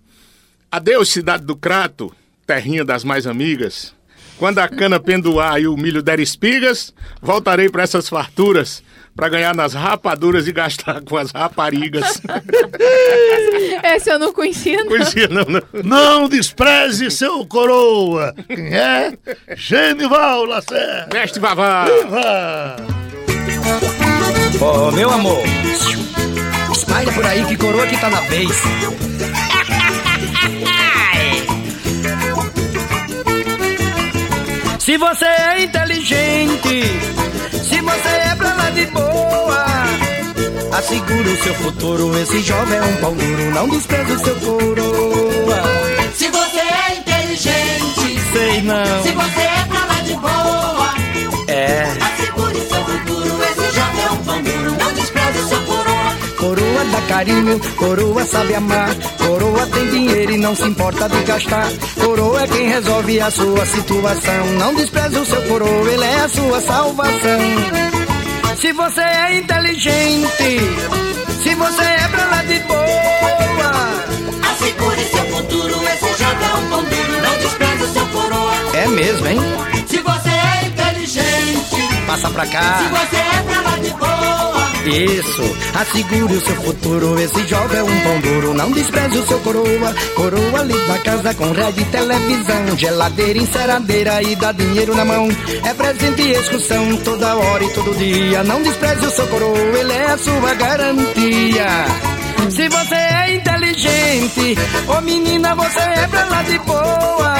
[0.70, 2.14] adeus cidade do Crato,
[2.46, 3.94] terrinha das mais amigas.
[4.38, 8.83] Quando a cana penduar e o milho der espigas, voltarei para essas farturas,
[9.14, 12.20] para ganhar nas rapaduras e gastar com as raparigas.
[13.85, 14.88] Esse eu não conhecia, não.
[14.88, 15.62] Conhecia não, não.
[15.85, 18.35] Não despreze seu coroa.
[18.48, 19.12] Quem é?
[19.54, 21.09] Genival Lacerda.
[21.12, 21.87] Mestre Vavá!
[22.09, 22.76] Vá.
[24.61, 25.42] Ô, meu amor,
[26.72, 28.50] espalha por aí que coroa que tá na vez.
[34.85, 36.85] Se você é inteligente,
[37.62, 39.64] se você é pra lá de boa,
[40.77, 42.18] assegura o seu futuro.
[42.20, 45.62] Esse jovem é um pau duro, não despreza o seu coroa.
[46.14, 50.94] Se você é inteligente, Sei não, se você é pra lá de boa,
[51.49, 52.04] é.
[57.14, 61.68] Carinho, coroa sabe amar, coroa tem dinheiro e não se importa de gastar.
[62.03, 64.46] Coroa é quem resolve a sua situação.
[64.59, 67.40] Não despreze o seu coroa, ele é a sua salvação.
[68.61, 70.59] Se você é inteligente,
[71.44, 73.74] se você é pra lá de boa.
[74.50, 78.55] Assegure seu futuro, esse jogo é um pão duro, não despreze o seu coroa.
[78.74, 79.40] É mesmo, hein?
[79.87, 82.79] Se você é inteligente, Passa pra cá.
[82.79, 83.84] se você é pra lá de
[84.87, 85.42] Isso,
[85.75, 87.18] assegure o seu futuro.
[87.18, 88.55] Esse jogo é um pão duro.
[88.55, 89.94] Não despreze o seu coroa.
[90.14, 92.77] Coroa ali da casa com rede televisão.
[92.77, 95.29] Geladeira, enceradeira e dá dinheiro na mão.
[95.64, 98.42] É presente e excursão toda hora e todo dia.
[98.44, 101.66] Não despreze o seu coroa, ele é a sua garantia.
[102.51, 107.35] Se você é inteligente, ô menina, você é pra lá de boa.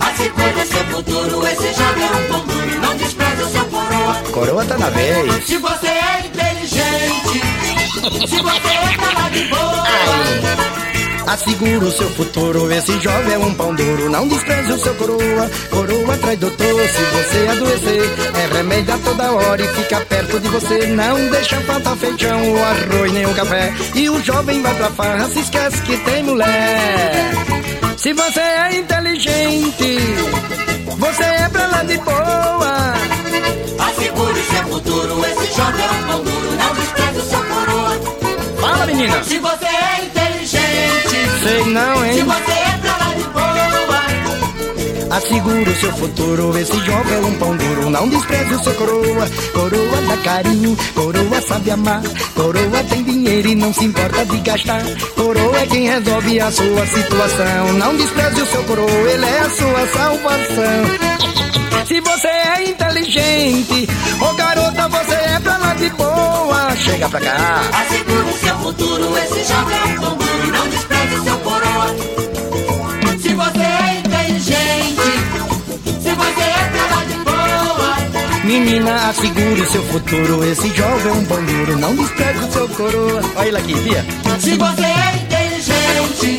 [0.00, 4.14] Assegure seu futuro, esse jogo é um pão duro, não despreze o seu coroa.
[4.32, 5.44] Coroa tá na vez.
[5.46, 6.33] Se você é inteligente,
[8.10, 9.84] se você é pra lá de boa.
[11.26, 14.10] Assegura o seu futuro, esse jovem é um pão duro.
[14.10, 16.88] Não despreze o seu coroa, coroa traz doutor.
[16.88, 20.86] Se você adoecer, é remédio a toda hora e fica perto de você.
[20.86, 23.72] Não deixa faltar feijão, o arroz nem o café.
[23.94, 27.32] E o jovem vai pra farra, se esquece que tem mulher.
[27.96, 29.98] Se você é inteligente,
[30.98, 32.94] você é pra lá de boa.
[33.78, 37.43] Assegure seu futuro, esse jogo é um pão duro, não despreze o seu
[38.94, 39.24] menina.
[39.24, 42.24] Se você é inteligente, Sei não, se hein?
[42.24, 44.04] você é pra lá de boa.
[45.16, 47.90] Assegura o seu futuro, esse jogo é um pão duro.
[47.90, 52.02] Não despreze o seu coroa, coroa dá carinho, coroa sabe amar,
[52.34, 54.82] coroa tem dinheiro e não se importa de gastar.
[55.14, 57.72] Coroa é quem resolve a sua situação.
[57.74, 60.84] Não despreze o seu coroa, ele é a sua salvação.
[61.86, 63.88] Se você é inteligente,
[64.20, 66.76] ô garota, você é pra lá de boa.
[66.76, 67.60] Chega pra cá.
[67.80, 71.86] Assegure seu futuro, esse jogo é um duro, não despreze seu coroa.
[73.22, 75.10] Se você é inteligente,
[76.02, 78.44] se você é pra lá de boa.
[78.44, 80.44] Menina, assegure o seu futuro.
[80.44, 81.78] Esse jogo é um pão duro.
[81.78, 83.22] Não despreze o seu coroa.
[83.36, 84.04] Olha ele aqui, via.
[84.40, 86.38] Se você é inteligente,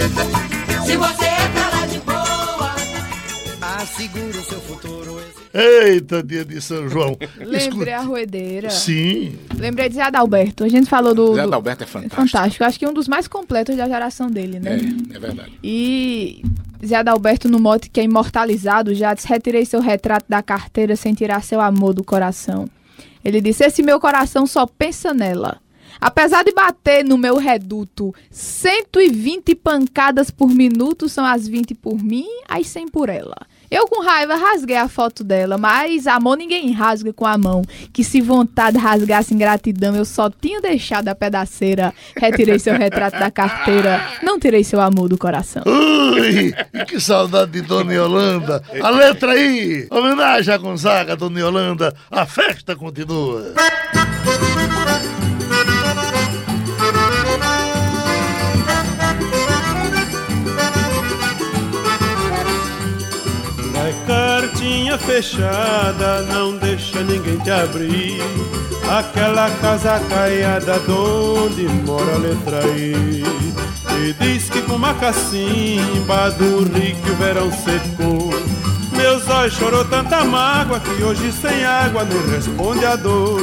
[0.85, 2.75] se você é pra lá de boa.
[3.81, 5.04] Assegure o seu futuro.
[5.55, 7.17] Eita, dia de São João.
[7.37, 8.69] Lembrei a roedeira.
[8.69, 9.39] Sim.
[9.57, 10.65] Lembrei de Zé Adalberto.
[10.65, 11.33] A gente falou do.
[11.33, 12.15] Zé Adalberto é fantástico.
[12.21, 12.63] fantástico.
[12.65, 14.77] Acho que um dos mais completos da geração dele, né?
[15.13, 15.53] É, é verdade.
[15.63, 16.43] E
[16.85, 21.13] Zé Adalberto, no mote que é imortalizado, já disse: Retirei seu retrato da carteira sem
[21.13, 22.67] tirar seu amor do coração.
[23.23, 25.61] Ele disse: Esse meu coração só pensa nela.
[26.01, 32.27] Apesar de bater no meu reduto 120 pancadas por minuto, são as 20 por mim,
[32.49, 33.37] as 100 por ela.
[33.69, 37.63] Eu com raiva rasguei a foto dela, mas amor ninguém rasga com a mão.
[37.91, 41.93] Que se vontade rasgasse ingratidão, eu só tinha deixado a pedaceira.
[42.15, 45.63] Retirei seu retrato da carteira, não tirei seu amor do coração.
[45.65, 46.53] Ui,
[46.85, 48.63] que saudade de Dona Yolanda.
[48.81, 49.87] A letra aí.
[49.89, 51.95] Homenagem a Gonzaga, Dona Yolanda.
[52.09, 53.53] A festa continua.
[64.97, 68.21] Fechada, não deixa ninguém te abrir.
[68.89, 73.23] Aquela casa caiada onde mora a letra I.
[73.97, 78.29] E diz que com uma cacimba do que o verão secou.
[78.91, 83.41] Meus olhos chorou tanta mágoa que hoje sem água não responde a dor.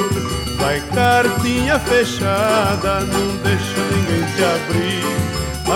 [0.58, 5.02] Vai cartinha fechada, não deixa ninguém te abrir.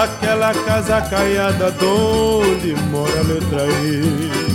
[0.02, 4.45] Aquela casa caiada onde mora a letra E.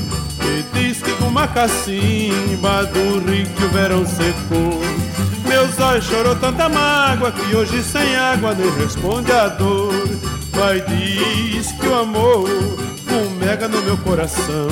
[1.42, 4.80] Uma cacimba do rio que o verão secou.
[5.48, 9.92] Meus olhos chorou tanta mágoa que hoje sem água nem responde a dor.
[10.52, 12.48] Vai diz que o amor
[13.08, 14.68] fumega no meu coração.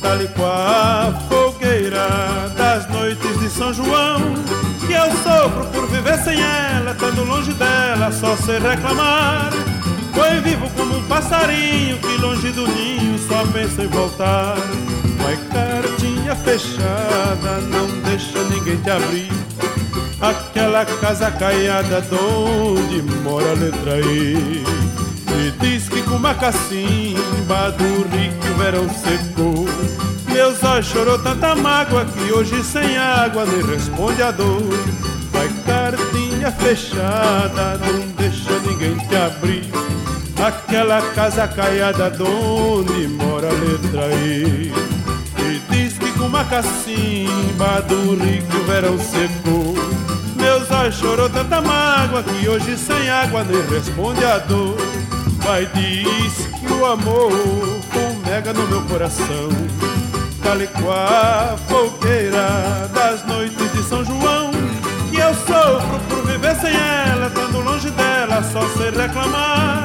[0.00, 2.06] Tal e qual a fogueira
[2.56, 4.20] das noites de São João.
[4.86, 9.50] Que eu sofro por viver sem ela, estando longe dela, só sei reclamar.
[10.14, 14.56] Foi vivo como um passarinho que longe do ninho só pensa em voltar.
[15.32, 19.32] Vai cartinha fechada, não deixa ninguém te abrir.
[20.20, 24.62] Aquela casa caiada onde mora a letra I.
[25.38, 29.66] E diz que com uma cacimba do que o verão secou.
[30.30, 34.78] Meus olhos chorou tanta mágoa que hoje sem água nem responde a dor.
[35.32, 39.64] Vai cartinha fechada, não deixa ninguém te abrir.
[40.44, 44.14] Aquela casa caiada onde mora a letra.
[44.26, 44.92] E
[46.22, 49.74] uma cacimba do rio que o verão secou.
[50.36, 54.76] Meus olhos chorou tanta mágoa que hoje sem água nem responde a dor.
[55.44, 57.32] Pai diz que o amor
[57.90, 59.48] fumega no meu coração.
[60.42, 64.50] Caliquá, fogueira das noites de São João.
[65.10, 69.84] Que eu sofro por viver sem ela, estando longe dela, só sei reclamar.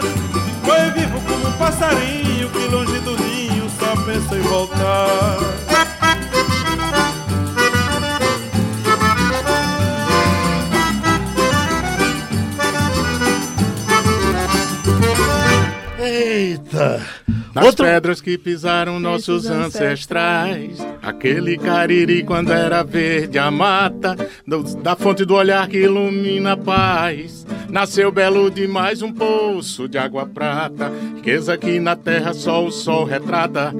[0.64, 5.38] Foi vivo como um passarinho que longe do ninho só pensa em voltar.
[16.78, 17.02] Eita!
[17.56, 24.16] Nas Outro- pedras que pisaram nossos ancestrais, aquele cariri quando era verde a mata,
[24.46, 27.48] do- da fonte do olhar que ilumina a paz.
[27.68, 33.06] Nasceu belo demais um poço de água prata, riqueza que na terra só o sol
[33.06, 33.74] retrata.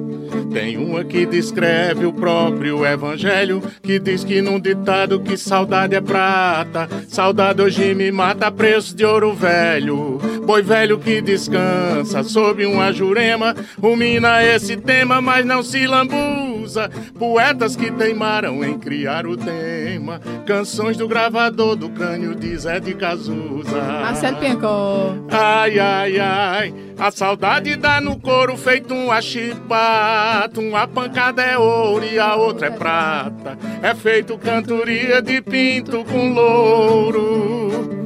[0.52, 6.00] Tem uma que descreve o próprio evangelho, que diz que num ditado que saudade é
[6.00, 10.18] prata, saudade hoje me mata a preço de ouro velho.
[10.48, 16.90] Boi velho que descansa sob uma jurema, rumina esse tema, mas não se lambuza.
[17.18, 22.94] Poetas que teimaram em criar o tema, canções do gravador do crânio de Zé de
[22.94, 23.76] Cazuza.
[23.76, 25.14] Marcelo Piancó.
[25.30, 30.62] Ai, ai, ai, a saudade dá no couro feito um achipato.
[30.62, 33.58] Uma pancada é ouro e a outra é prata.
[33.82, 37.98] É feito cantoria de pinto com louro.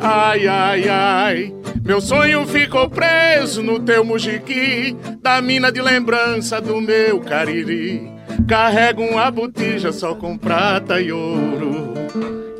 [0.00, 1.57] Ai, ai, ai,
[1.88, 8.12] meu sonho ficou preso no teu mujiqui, da mina de lembrança do meu cariri.
[8.46, 11.94] Carrego uma botija só com prata e ouro.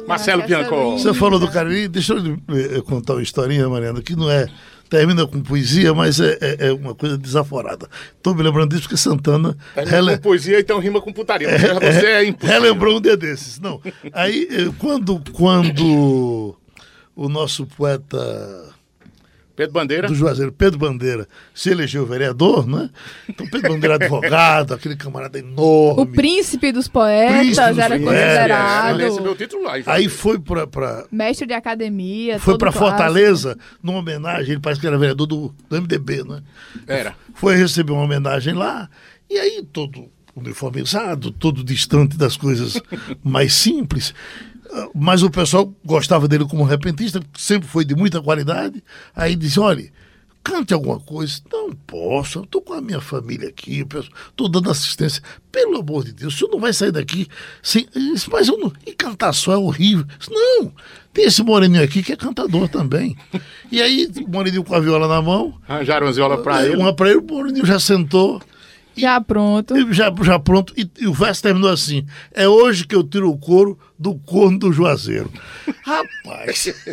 [0.08, 0.92] Marcelo Biancó.
[0.92, 4.46] Você falou do Cariri, deixa eu eh, contar uma historinha, Mariana, que não é.
[4.88, 7.86] Termina com poesia, mas é, é- é uma coisa desaforada.
[8.16, 11.46] Estou me lembrando disso porque Santana Termina rele- com poesia, então rima com putaria.
[11.58, 12.54] Você, você é impossível.
[12.62, 13.60] relembrou um dia desses.
[13.60, 13.82] Não.
[14.14, 16.56] Aí, eh, quando, quando
[17.14, 18.18] o nosso poeta
[19.58, 20.06] Pedro Bandeira.
[20.06, 22.88] do Juazeiro, Pedro Bandeira, se elegeu vereador, né?
[23.28, 26.00] Então, Pedro Bandeira advogado, aquele camarada enorme.
[26.02, 28.94] O príncipe dos poetas Príncipe dos era considerado.
[29.00, 29.72] Ele recebeu o título lá.
[29.86, 32.38] Aí foi pra- pra, Mestre de academia.
[32.38, 32.88] foi todo para clássico.
[32.96, 36.40] Fortaleza, numa homenagem, ele parece que era vereador do, do MDB, né?
[36.86, 37.16] Era.
[37.34, 38.88] Foi receber uma homenagem lá,
[39.28, 42.80] e aí todo uniformizado, todo distante das coisas
[43.24, 44.14] mais simples.
[44.94, 48.82] Mas o pessoal gostava dele como repentista, sempre foi de muita qualidade.
[49.14, 49.90] Aí disse: olha,
[50.42, 51.40] cante alguma coisa.
[51.52, 53.84] Não posso, eu estou com a minha família aqui,
[54.28, 55.22] estou dando assistência.
[55.52, 57.28] Pelo amor de Deus, o senhor não vai sair daqui
[57.62, 57.86] sem.
[58.30, 58.72] Mas eu não.
[58.86, 60.06] E cantar só é horrível.
[60.30, 60.72] Não,
[61.12, 63.16] tem esse moreninho aqui que é cantador também.
[63.70, 65.54] E aí, o moreninho com a viola na mão.
[65.68, 66.76] Arranjaram as violas pra ele.
[66.76, 68.40] Uma pra ele, o moreninho já sentou.
[68.98, 69.74] Já pronto.
[69.92, 73.38] Já, já pronto, e, e o verso terminou assim: É hoje que eu tiro o
[73.38, 75.30] couro do corno do Juazeiro.
[75.84, 76.72] Rapaz!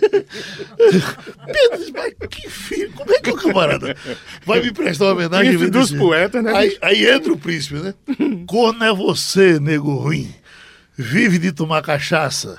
[0.77, 3.95] Pedro mas que filho, como é que o camarada
[4.45, 5.51] vai me prestar uma homenagem?
[5.51, 7.93] Príncipe dos dizer- poetas, né, Aí, aí entra o príncipe, né?
[8.47, 10.33] Corno é você, nego ruim.
[10.97, 12.57] Vive de tomar cachaça.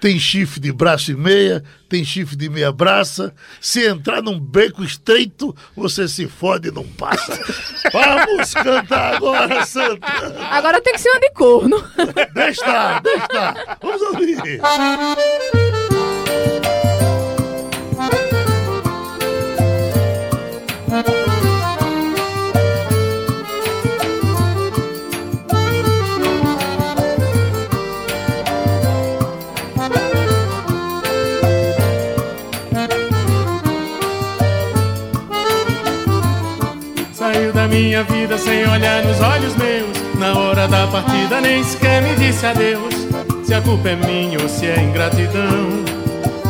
[0.00, 3.34] Tem chifre de braço e meia, tem chifre de meia braça.
[3.60, 7.38] Se entrar num beco estreito, você se fode e não passa.
[7.92, 10.06] Vamos cantar agora, Santa.
[10.50, 11.84] Agora tem que ser uma de corno.
[12.34, 13.78] Deixa estar, deixa estar.
[13.80, 14.60] Vamos ouvir.
[37.78, 39.96] minha vida sem olhar nos olhos meus.
[40.18, 42.92] Na hora da partida nem sequer me disse adeus.
[43.44, 45.84] Se a culpa é minha ou se é ingratidão.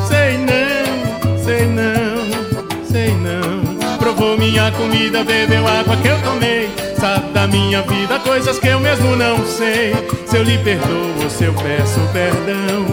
[0.08, 3.98] Sei não, sei não, sei não.
[3.98, 6.70] Provou minha comida, bebeu água que eu tomei.
[6.98, 9.94] Sabe da minha vida coisas que eu mesmo não sei.
[10.26, 12.86] Se eu lhe perdoo ou se eu peço perdão.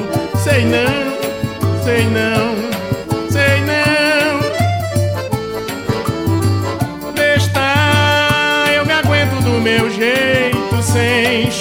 [0.43, 2.64] Sei não, sei não,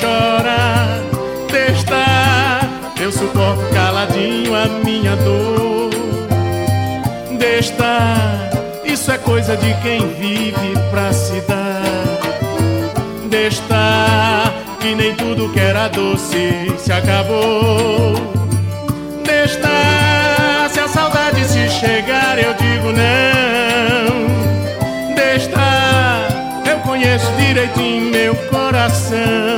[0.05, 0.85] chorar.
[3.01, 5.91] Eu suporto caladinho a minha dor.
[7.39, 7.75] Deixa,
[8.85, 11.83] isso é coisa de quem vive pra se dar.
[13.29, 13.63] Deixa,
[14.81, 18.15] que nem tudo que era doce se acabou.
[19.23, 19.59] Deixa,
[20.71, 24.25] se a saudade se chegar, eu digo não.
[25.15, 25.51] Deixa,
[26.71, 29.54] eu conheço direitinho meu coração.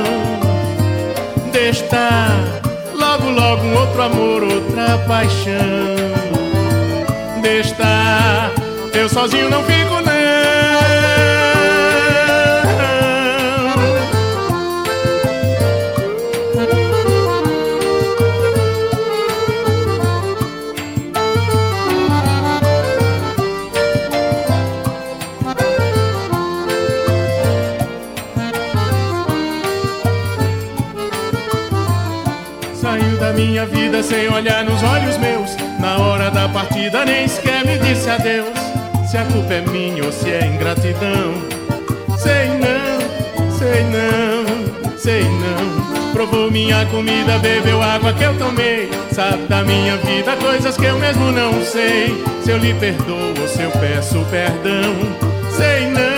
[2.93, 5.53] Logo, logo um outro amor, outra paixão.
[7.41, 7.75] Deixa,
[8.93, 10.01] eu sozinho não fico
[33.27, 35.57] da minha vida sem olhar nos olhos meus.
[35.81, 38.57] Na hora da partida nem sequer me disse adeus.
[39.05, 41.33] Se a culpa é minha ou se é ingratidão.
[42.17, 46.13] Sei não, sei não, sei não.
[46.13, 48.89] Provou minha comida, bebeu água que eu tomei.
[49.11, 52.23] Sabe da minha vida coisas que eu mesmo não sei.
[52.43, 54.95] Se eu lhe perdoo ou se eu peço perdão.
[55.51, 56.16] Sei não,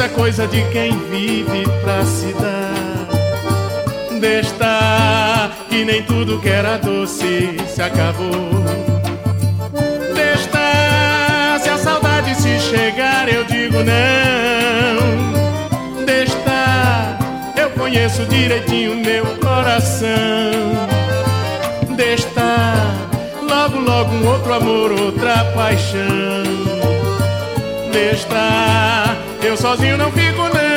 [0.00, 3.06] isso é coisa de quem vive pra se dar.
[4.18, 8.64] Deixa, que nem tudo que era doce se acabou.
[10.14, 14.96] Deixa, se a saudade se chegar, eu digo não.
[16.06, 16.34] Deixa,
[17.56, 20.08] eu conheço direitinho meu coração.
[21.94, 22.26] Deixa,
[23.46, 26.08] logo, logo um outro amor, outra paixão.
[27.92, 28.28] Deixa,
[29.50, 30.69] eu sozinho não fico não.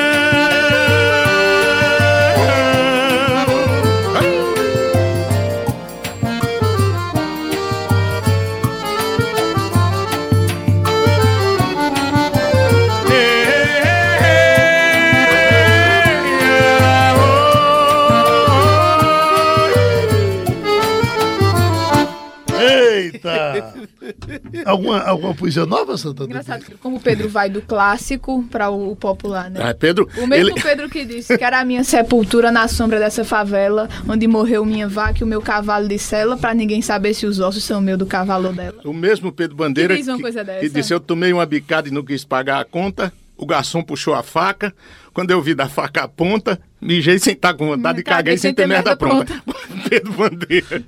[24.73, 26.23] Alguma, alguma poesia nova, Santa?
[26.25, 29.59] Engraçado que como o Pedro vai do clássico para o popular, né?
[29.63, 32.99] Ah, Pedro, O mesmo ele- Pedro que disse que era a minha sepultura na sombra
[32.99, 37.13] dessa favela, onde morreu minha vaca e o meu cavalo de sela, pra ninguém saber
[37.13, 38.81] se os ossos são meu do cavalo dela.
[38.83, 40.45] O mesmo Pedro Bandeira Que dessa?
[40.59, 43.11] que disse: Eu tomei uma bicada e não quis pagar a conta.
[43.35, 44.73] O garçom puxou a faca.
[45.13, 48.53] Quando eu vi da faca a ponta, mijei sem estar com vontade e caguei sem
[48.53, 49.33] ter merda pronta.
[49.89, 50.83] Pedro Bandeira.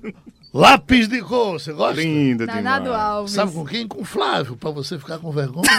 [0.57, 2.01] Lápis de cor, você gosta?
[2.01, 3.33] Linda Danado Alves.
[3.33, 3.85] Sabe com quem?
[3.85, 5.65] Com o Flávio, pra você ficar com vergonha.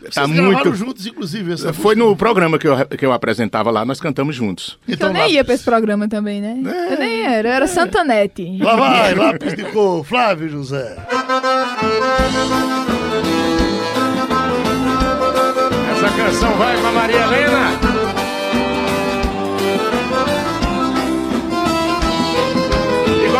[0.00, 1.52] Vocês Tá gravaram muito- juntos, inclusive.
[1.54, 2.10] Essa Foi música.
[2.10, 4.78] no programa que eu, que eu apresentava lá, nós cantamos juntos.
[4.86, 6.62] Que eu Então, nem lá, ia pra esse programa também, né?
[6.92, 8.56] Eu nem era, eu era Santanete.
[8.62, 10.96] lá vai, lápis de cor, Flávio José.
[15.92, 17.89] Essa canção vai pra Maria Helena.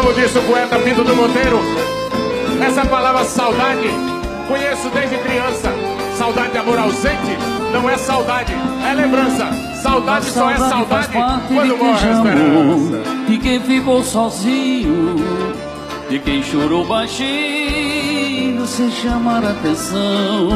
[0.00, 1.60] Como disse o poeta Pinto do Monteiro,
[2.66, 3.90] essa palavra saudade
[4.48, 5.70] conheço desde criança.
[6.16, 7.36] Saudade de amor ausente
[7.72, 8.52] não é saudade,
[8.88, 9.46] é lembrança.
[9.82, 11.08] Saudade só é saudade
[11.48, 13.02] quando morre a esperança.
[13.28, 15.16] de quem ficou sozinho,
[16.08, 20.48] de quem chorou baixinho sem chamar atenção.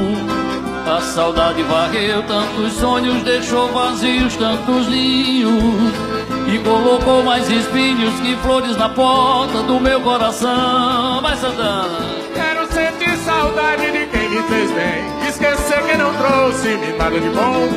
[0.87, 6.14] A saudade varreu tantos sonhos, deixou vazios tantos ninhos
[6.47, 11.21] e colocou mais espinhos que flores na porta do meu coração.
[11.23, 11.99] Vai Santana.
[12.35, 15.29] Quero sentir saudade de quem me fez bem.
[15.29, 17.69] Esquecer quem não trouxe-me nada de bom.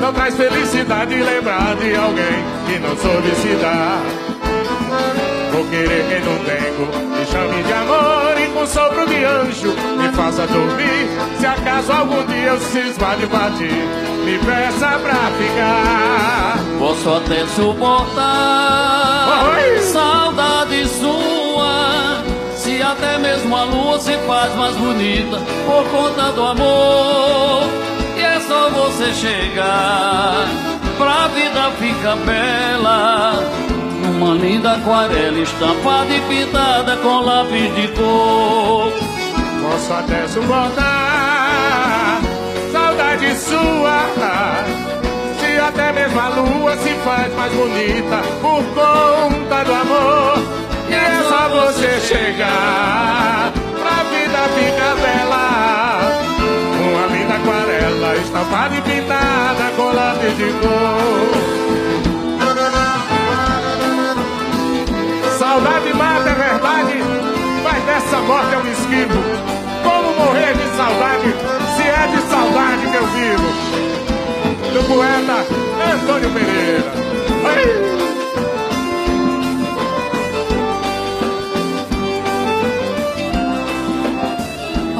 [0.00, 4.02] Não traz felicidade lembrar de alguém que não soube se dar.
[5.52, 10.08] Vou querer quem não tenho, me chame de amor e com sopro de anjo me
[10.12, 11.08] faça dormir.
[11.40, 13.84] Se acaso algum dia eu cismar de partir,
[14.28, 16.58] me peça pra ficar.
[16.78, 19.78] Posso até suportar Oi.
[19.80, 22.22] saudade sua.
[22.54, 27.64] Se até mesmo a lua se faz mais bonita por conta do amor.
[28.16, 30.46] E é só você chegar
[30.98, 33.42] pra vida ficar bela.
[34.16, 38.92] Uma linda aquarela estampada e pintada com lápis de cor.
[39.62, 41.37] Posso até suportar
[43.18, 43.98] saudade sua.
[45.38, 50.38] Se até mesmo a lua se faz mais bonita por conta do amor.
[50.88, 55.98] E é só você chegar pra vida ficar bela.
[56.80, 61.58] Uma linda aquarela estampada e pintada lápis de cor.
[65.38, 66.94] Saudade mata, é verdade,
[67.62, 69.58] mas dessa morte eu me esquivo.
[69.82, 71.34] Como morrer de saudade,
[71.88, 73.48] é de saudade que eu vivo?
[74.72, 75.46] Do poeta
[75.94, 77.08] Antônio Pereira.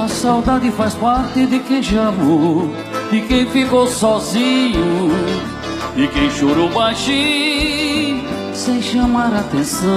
[0.03, 2.71] A saudade faz parte de quem já amou,
[3.11, 5.11] de quem ficou sozinho,
[5.95, 8.25] de quem chorou baixinho,
[8.55, 9.89] sem chamar atenção.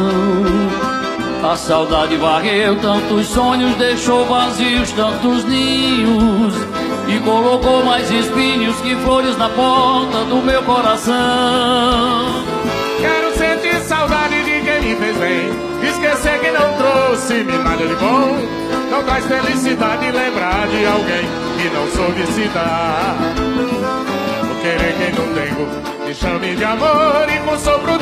[1.43, 6.53] A saudade varreu tantos sonhos, deixou vazios tantos ninhos,
[7.07, 11.15] e colocou mais espinhos que flores na porta do meu coração.
[12.99, 15.71] Quero sentir saudade de quem me fez bem.
[15.89, 18.37] Esquecer que não trouxe-me nada de bom.
[18.91, 21.27] Não traz felicidade lembrar de alguém
[21.57, 22.49] que não soube se.
[24.45, 27.97] Vou querer quem não tenho, me chame de amor e com sopro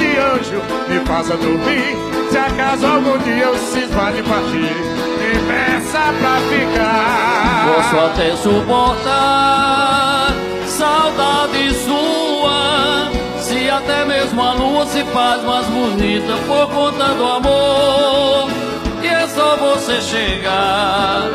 [0.60, 1.98] anjo me faça dormir.
[2.32, 4.76] Se acaso algum dia eu cismar de partir,
[5.18, 7.74] me peça pra ficar.
[7.76, 10.34] Posso até suportar
[10.68, 13.10] saudade sua.
[13.42, 18.50] Se até mesmo a lua se faz mais bonita por conta do amor.
[19.02, 21.30] E é só você chegar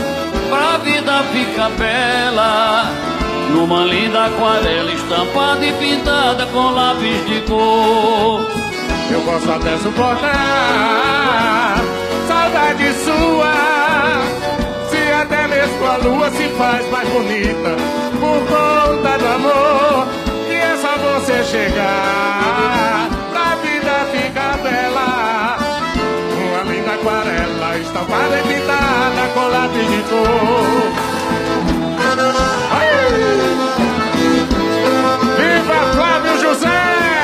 [0.49, 2.85] pra vida ficar bela.
[3.51, 8.64] Numa linda aquarela estampada e pintada com lápis de cor.
[9.15, 10.35] Eu posso até suportar
[12.27, 13.55] saudade sua.
[14.91, 17.77] Se até mesmo a lua se faz mais bonita
[18.19, 20.09] por conta do amor.
[20.51, 25.59] E é só você chegar pra vida ficar bela.
[26.37, 30.93] Uma linda aquarela estampada e pintada com lápis de cor.
[35.39, 37.24] Viva Flávio José!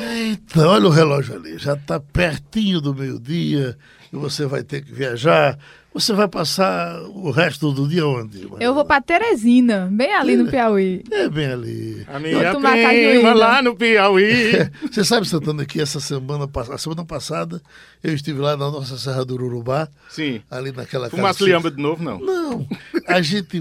[0.00, 3.76] Eita, olha o relógio ali, já está pertinho do meio-dia
[4.12, 5.58] e você vai ter que viajar.
[5.98, 8.48] Você vai passar o resto do dia onde?
[8.60, 11.02] Eu vou pra Teresina, bem ali no Piauí.
[11.10, 12.06] É bem ali.
[12.06, 14.52] A minha prima lá no Piauí.
[14.90, 17.60] Você sabe, Santana, que essa semana, a semana passada
[18.02, 20.40] eu estive lá na nossa Serra do Urubá, Sim.
[20.48, 22.20] ali naquela Fumaça liamba de novo, não.
[22.20, 22.66] Não.
[23.06, 23.58] A gente.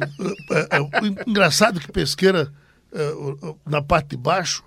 [0.52, 0.90] é, é, o
[1.30, 2.54] engraçado que pesqueira,
[2.94, 4.64] é, o- o- na parte de baixo,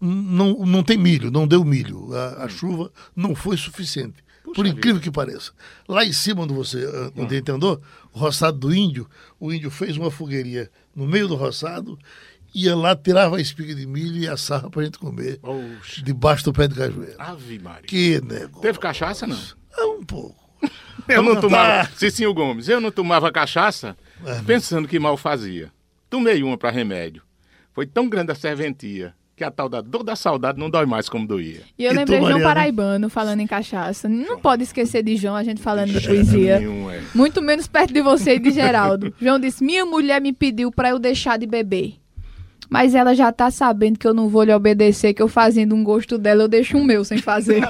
[0.00, 2.14] não, não tem milho, não deu milho.
[2.14, 4.22] A, a chuva não foi suficiente.
[4.54, 5.52] Por incrível que pareça.
[5.88, 7.80] Lá em cima, onde você ah, onde entendeu,
[8.12, 11.98] o roçado do índio, o índio fez uma fogueirinha no meio do roçado,
[12.54, 15.40] ia lá, tirava a espiga de milho e assava pra gente comer
[16.02, 17.16] debaixo do pé de cajueiro.
[17.18, 17.82] Ave Maria.
[17.82, 18.62] Que negócio.
[18.62, 19.38] Teve cachaça, não?
[19.76, 20.42] É um pouco.
[21.08, 21.90] Eu não tomava.
[21.96, 23.94] Cicinho Gomes, eu não tomava cachaça
[24.24, 25.70] É, pensando que mal fazia.
[26.08, 27.22] Tomei uma para remédio.
[27.74, 31.08] Foi tão grande a serventia que a tal da dor da saudade não dói mais
[31.08, 31.62] como doía.
[31.78, 32.48] E eu E tu, lembrei João Mariana?
[32.48, 34.08] Paraibano falando em cachaça.
[34.08, 36.60] Não pode esquecer de João, a gente falando de poesia.
[36.60, 37.00] Nenhum, é.
[37.14, 39.12] Muito menos perto de você e de Geraldo.
[39.20, 41.94] João disse: Minha mulher me pediu pra eu deixar de beber.
[42.70, 45.84] Mas ela já tá sabendo que eu não vou lhe obedecer, que eu fazendo um
[45.84, 47.62] gosto dela, eu deixo um meu sem fazer.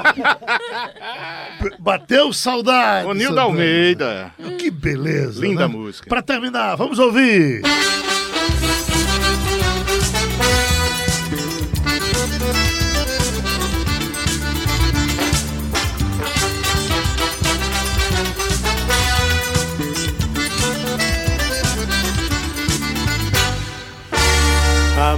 [1.81, 3.07] Bateu saudade.
[3.07, 3.43] Ô, Nildo Santana.
[3.43, 4.33] Almeida.
[4.59, 5.41] Que beleza.
[5.41, 5.75] Linda né?
[5.75, 6.09] música.
[6.09, 7.63] Pra terminar, vamos ouvir.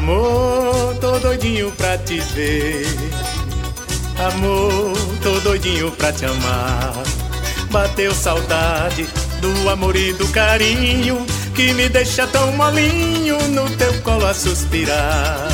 [0.06, 2.86] Amor, tô doidinho pra te ver.
[4.24, 6.92] Amor, tô doidinho pra te amar.
[7.72, 9.08] Bateu saudade
[9.40, 11.26] do amor e do carinho
[11.56, 15.48] que me deixa tão molinho no teu colo a suspirar.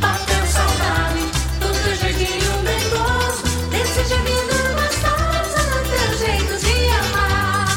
[0.00, 1.20] Bateu saudade
[1.60, 7.68] do teu jeitinho dengoso, desse gemido gostoso, do teu jeito de amar.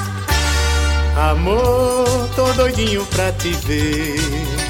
[1.30, 4.61] Amor, tô doidinho pra te ver.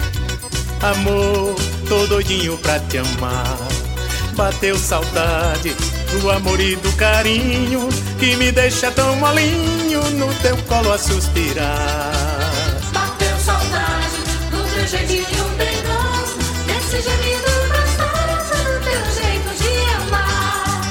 [0.84, 1.56] Amor,
[1.88, 3.58] tô doidinho pra te amar.
[4.36, 5.76] Bateu saudade
[6.12, 12.12] do amor e do carinho que me deixa tão molinho no teu colo a suspirar.
[12.92, 14.18] Bateu saudade
[14.50, 19.74] do teu jeitinho dengoso, desse gemido gostoso, do teu jeito de
[20.08, 20.82] amar.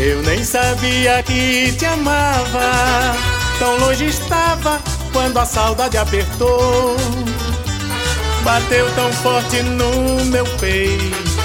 [0.00, 3.14] Eu nem sabia que te amava,
[3.60, 4.80] tão longe estava
[5.12, 6.96] quando a saudade apertou.
[8.46, 11.36] Bateu tão forte no meu peito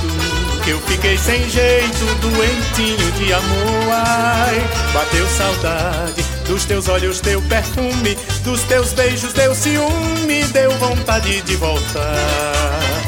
[0.63, 3.91] que eu fiquei sem jeito, doentinho de amor.
[3.91, 11.41] Ai, bateu saudade dos teus olhos, teu perfume, dos teus beijos, teu ciúme, deu vontade
[11.41, 13.00] de voltar.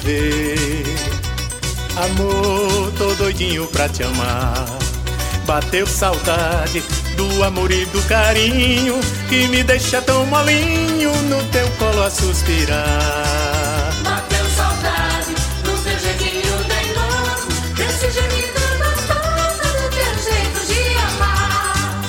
[0.00, 0.84] Ver.
[1.96, 4.66] Amor, tô doidinho pra te amar.
[5.46, 6.82] Bateu saudade
[7.16, 13.92] do amor e do carinho que me deixa tão molinho no teu colo a suspirar.
[14.04, 15.34] Bateu saudade
[15.64, 22.00] do teu jeitinho dengoso, desse gemido gostoso, do teu jeito de amar.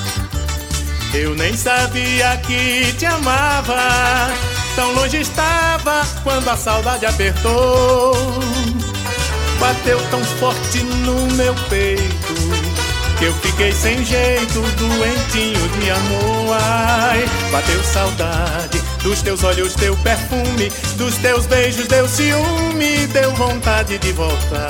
[1.13, 4.31] Eu nem sabia que te amava,
[4.76, 8.13] tão longe estava quando a saudade apertou.
[9.59, 12.34] Bateu tão forte no meu peito
[13.19, 16.57] que eu fiquei sem jeito, doentinho de amor.
[16.59, 23.97] Ai, bateu saudade dos teus olhos, teu perfume, dos teus beijos, deu ciúme, deu vontade
[23.97, 24.69] de voltar.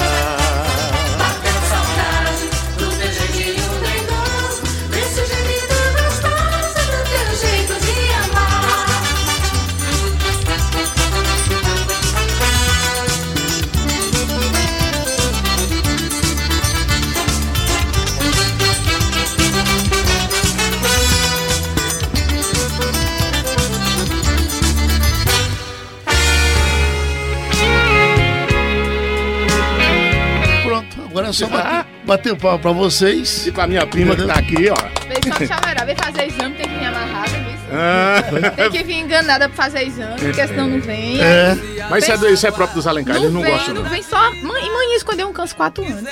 [31.32, 33.48] É só bater, bater palma pra vocês.
[33.48, 34.76] E pra minha prima que tá aqui, ó.
[35.08, 37.52] Vem só chamará, vem fazer exame, tem que vir amarrada, viu?
[37.74, 38.22] Ah.
[38.56, 41.20] Tem que vir enganada pra fazer exame, porque senão não vem.
[41.22, 41.56] É.
[41.90, 43.74] Mas isso é, isso é próprio dos Alencar, Não, eles não vem, gostam.
[43.74, 43.90] não Não.
[43.90, 44.20] vem só.
[44.44, 46.10] Mãe, mãe escondeu um câncer 4 anos.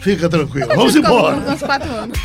[0.00, 0.68] Fica tranquilo.
[0.74, 1.36] Vamos embora.
[1.36, 2.18] Um câncer 4 anos.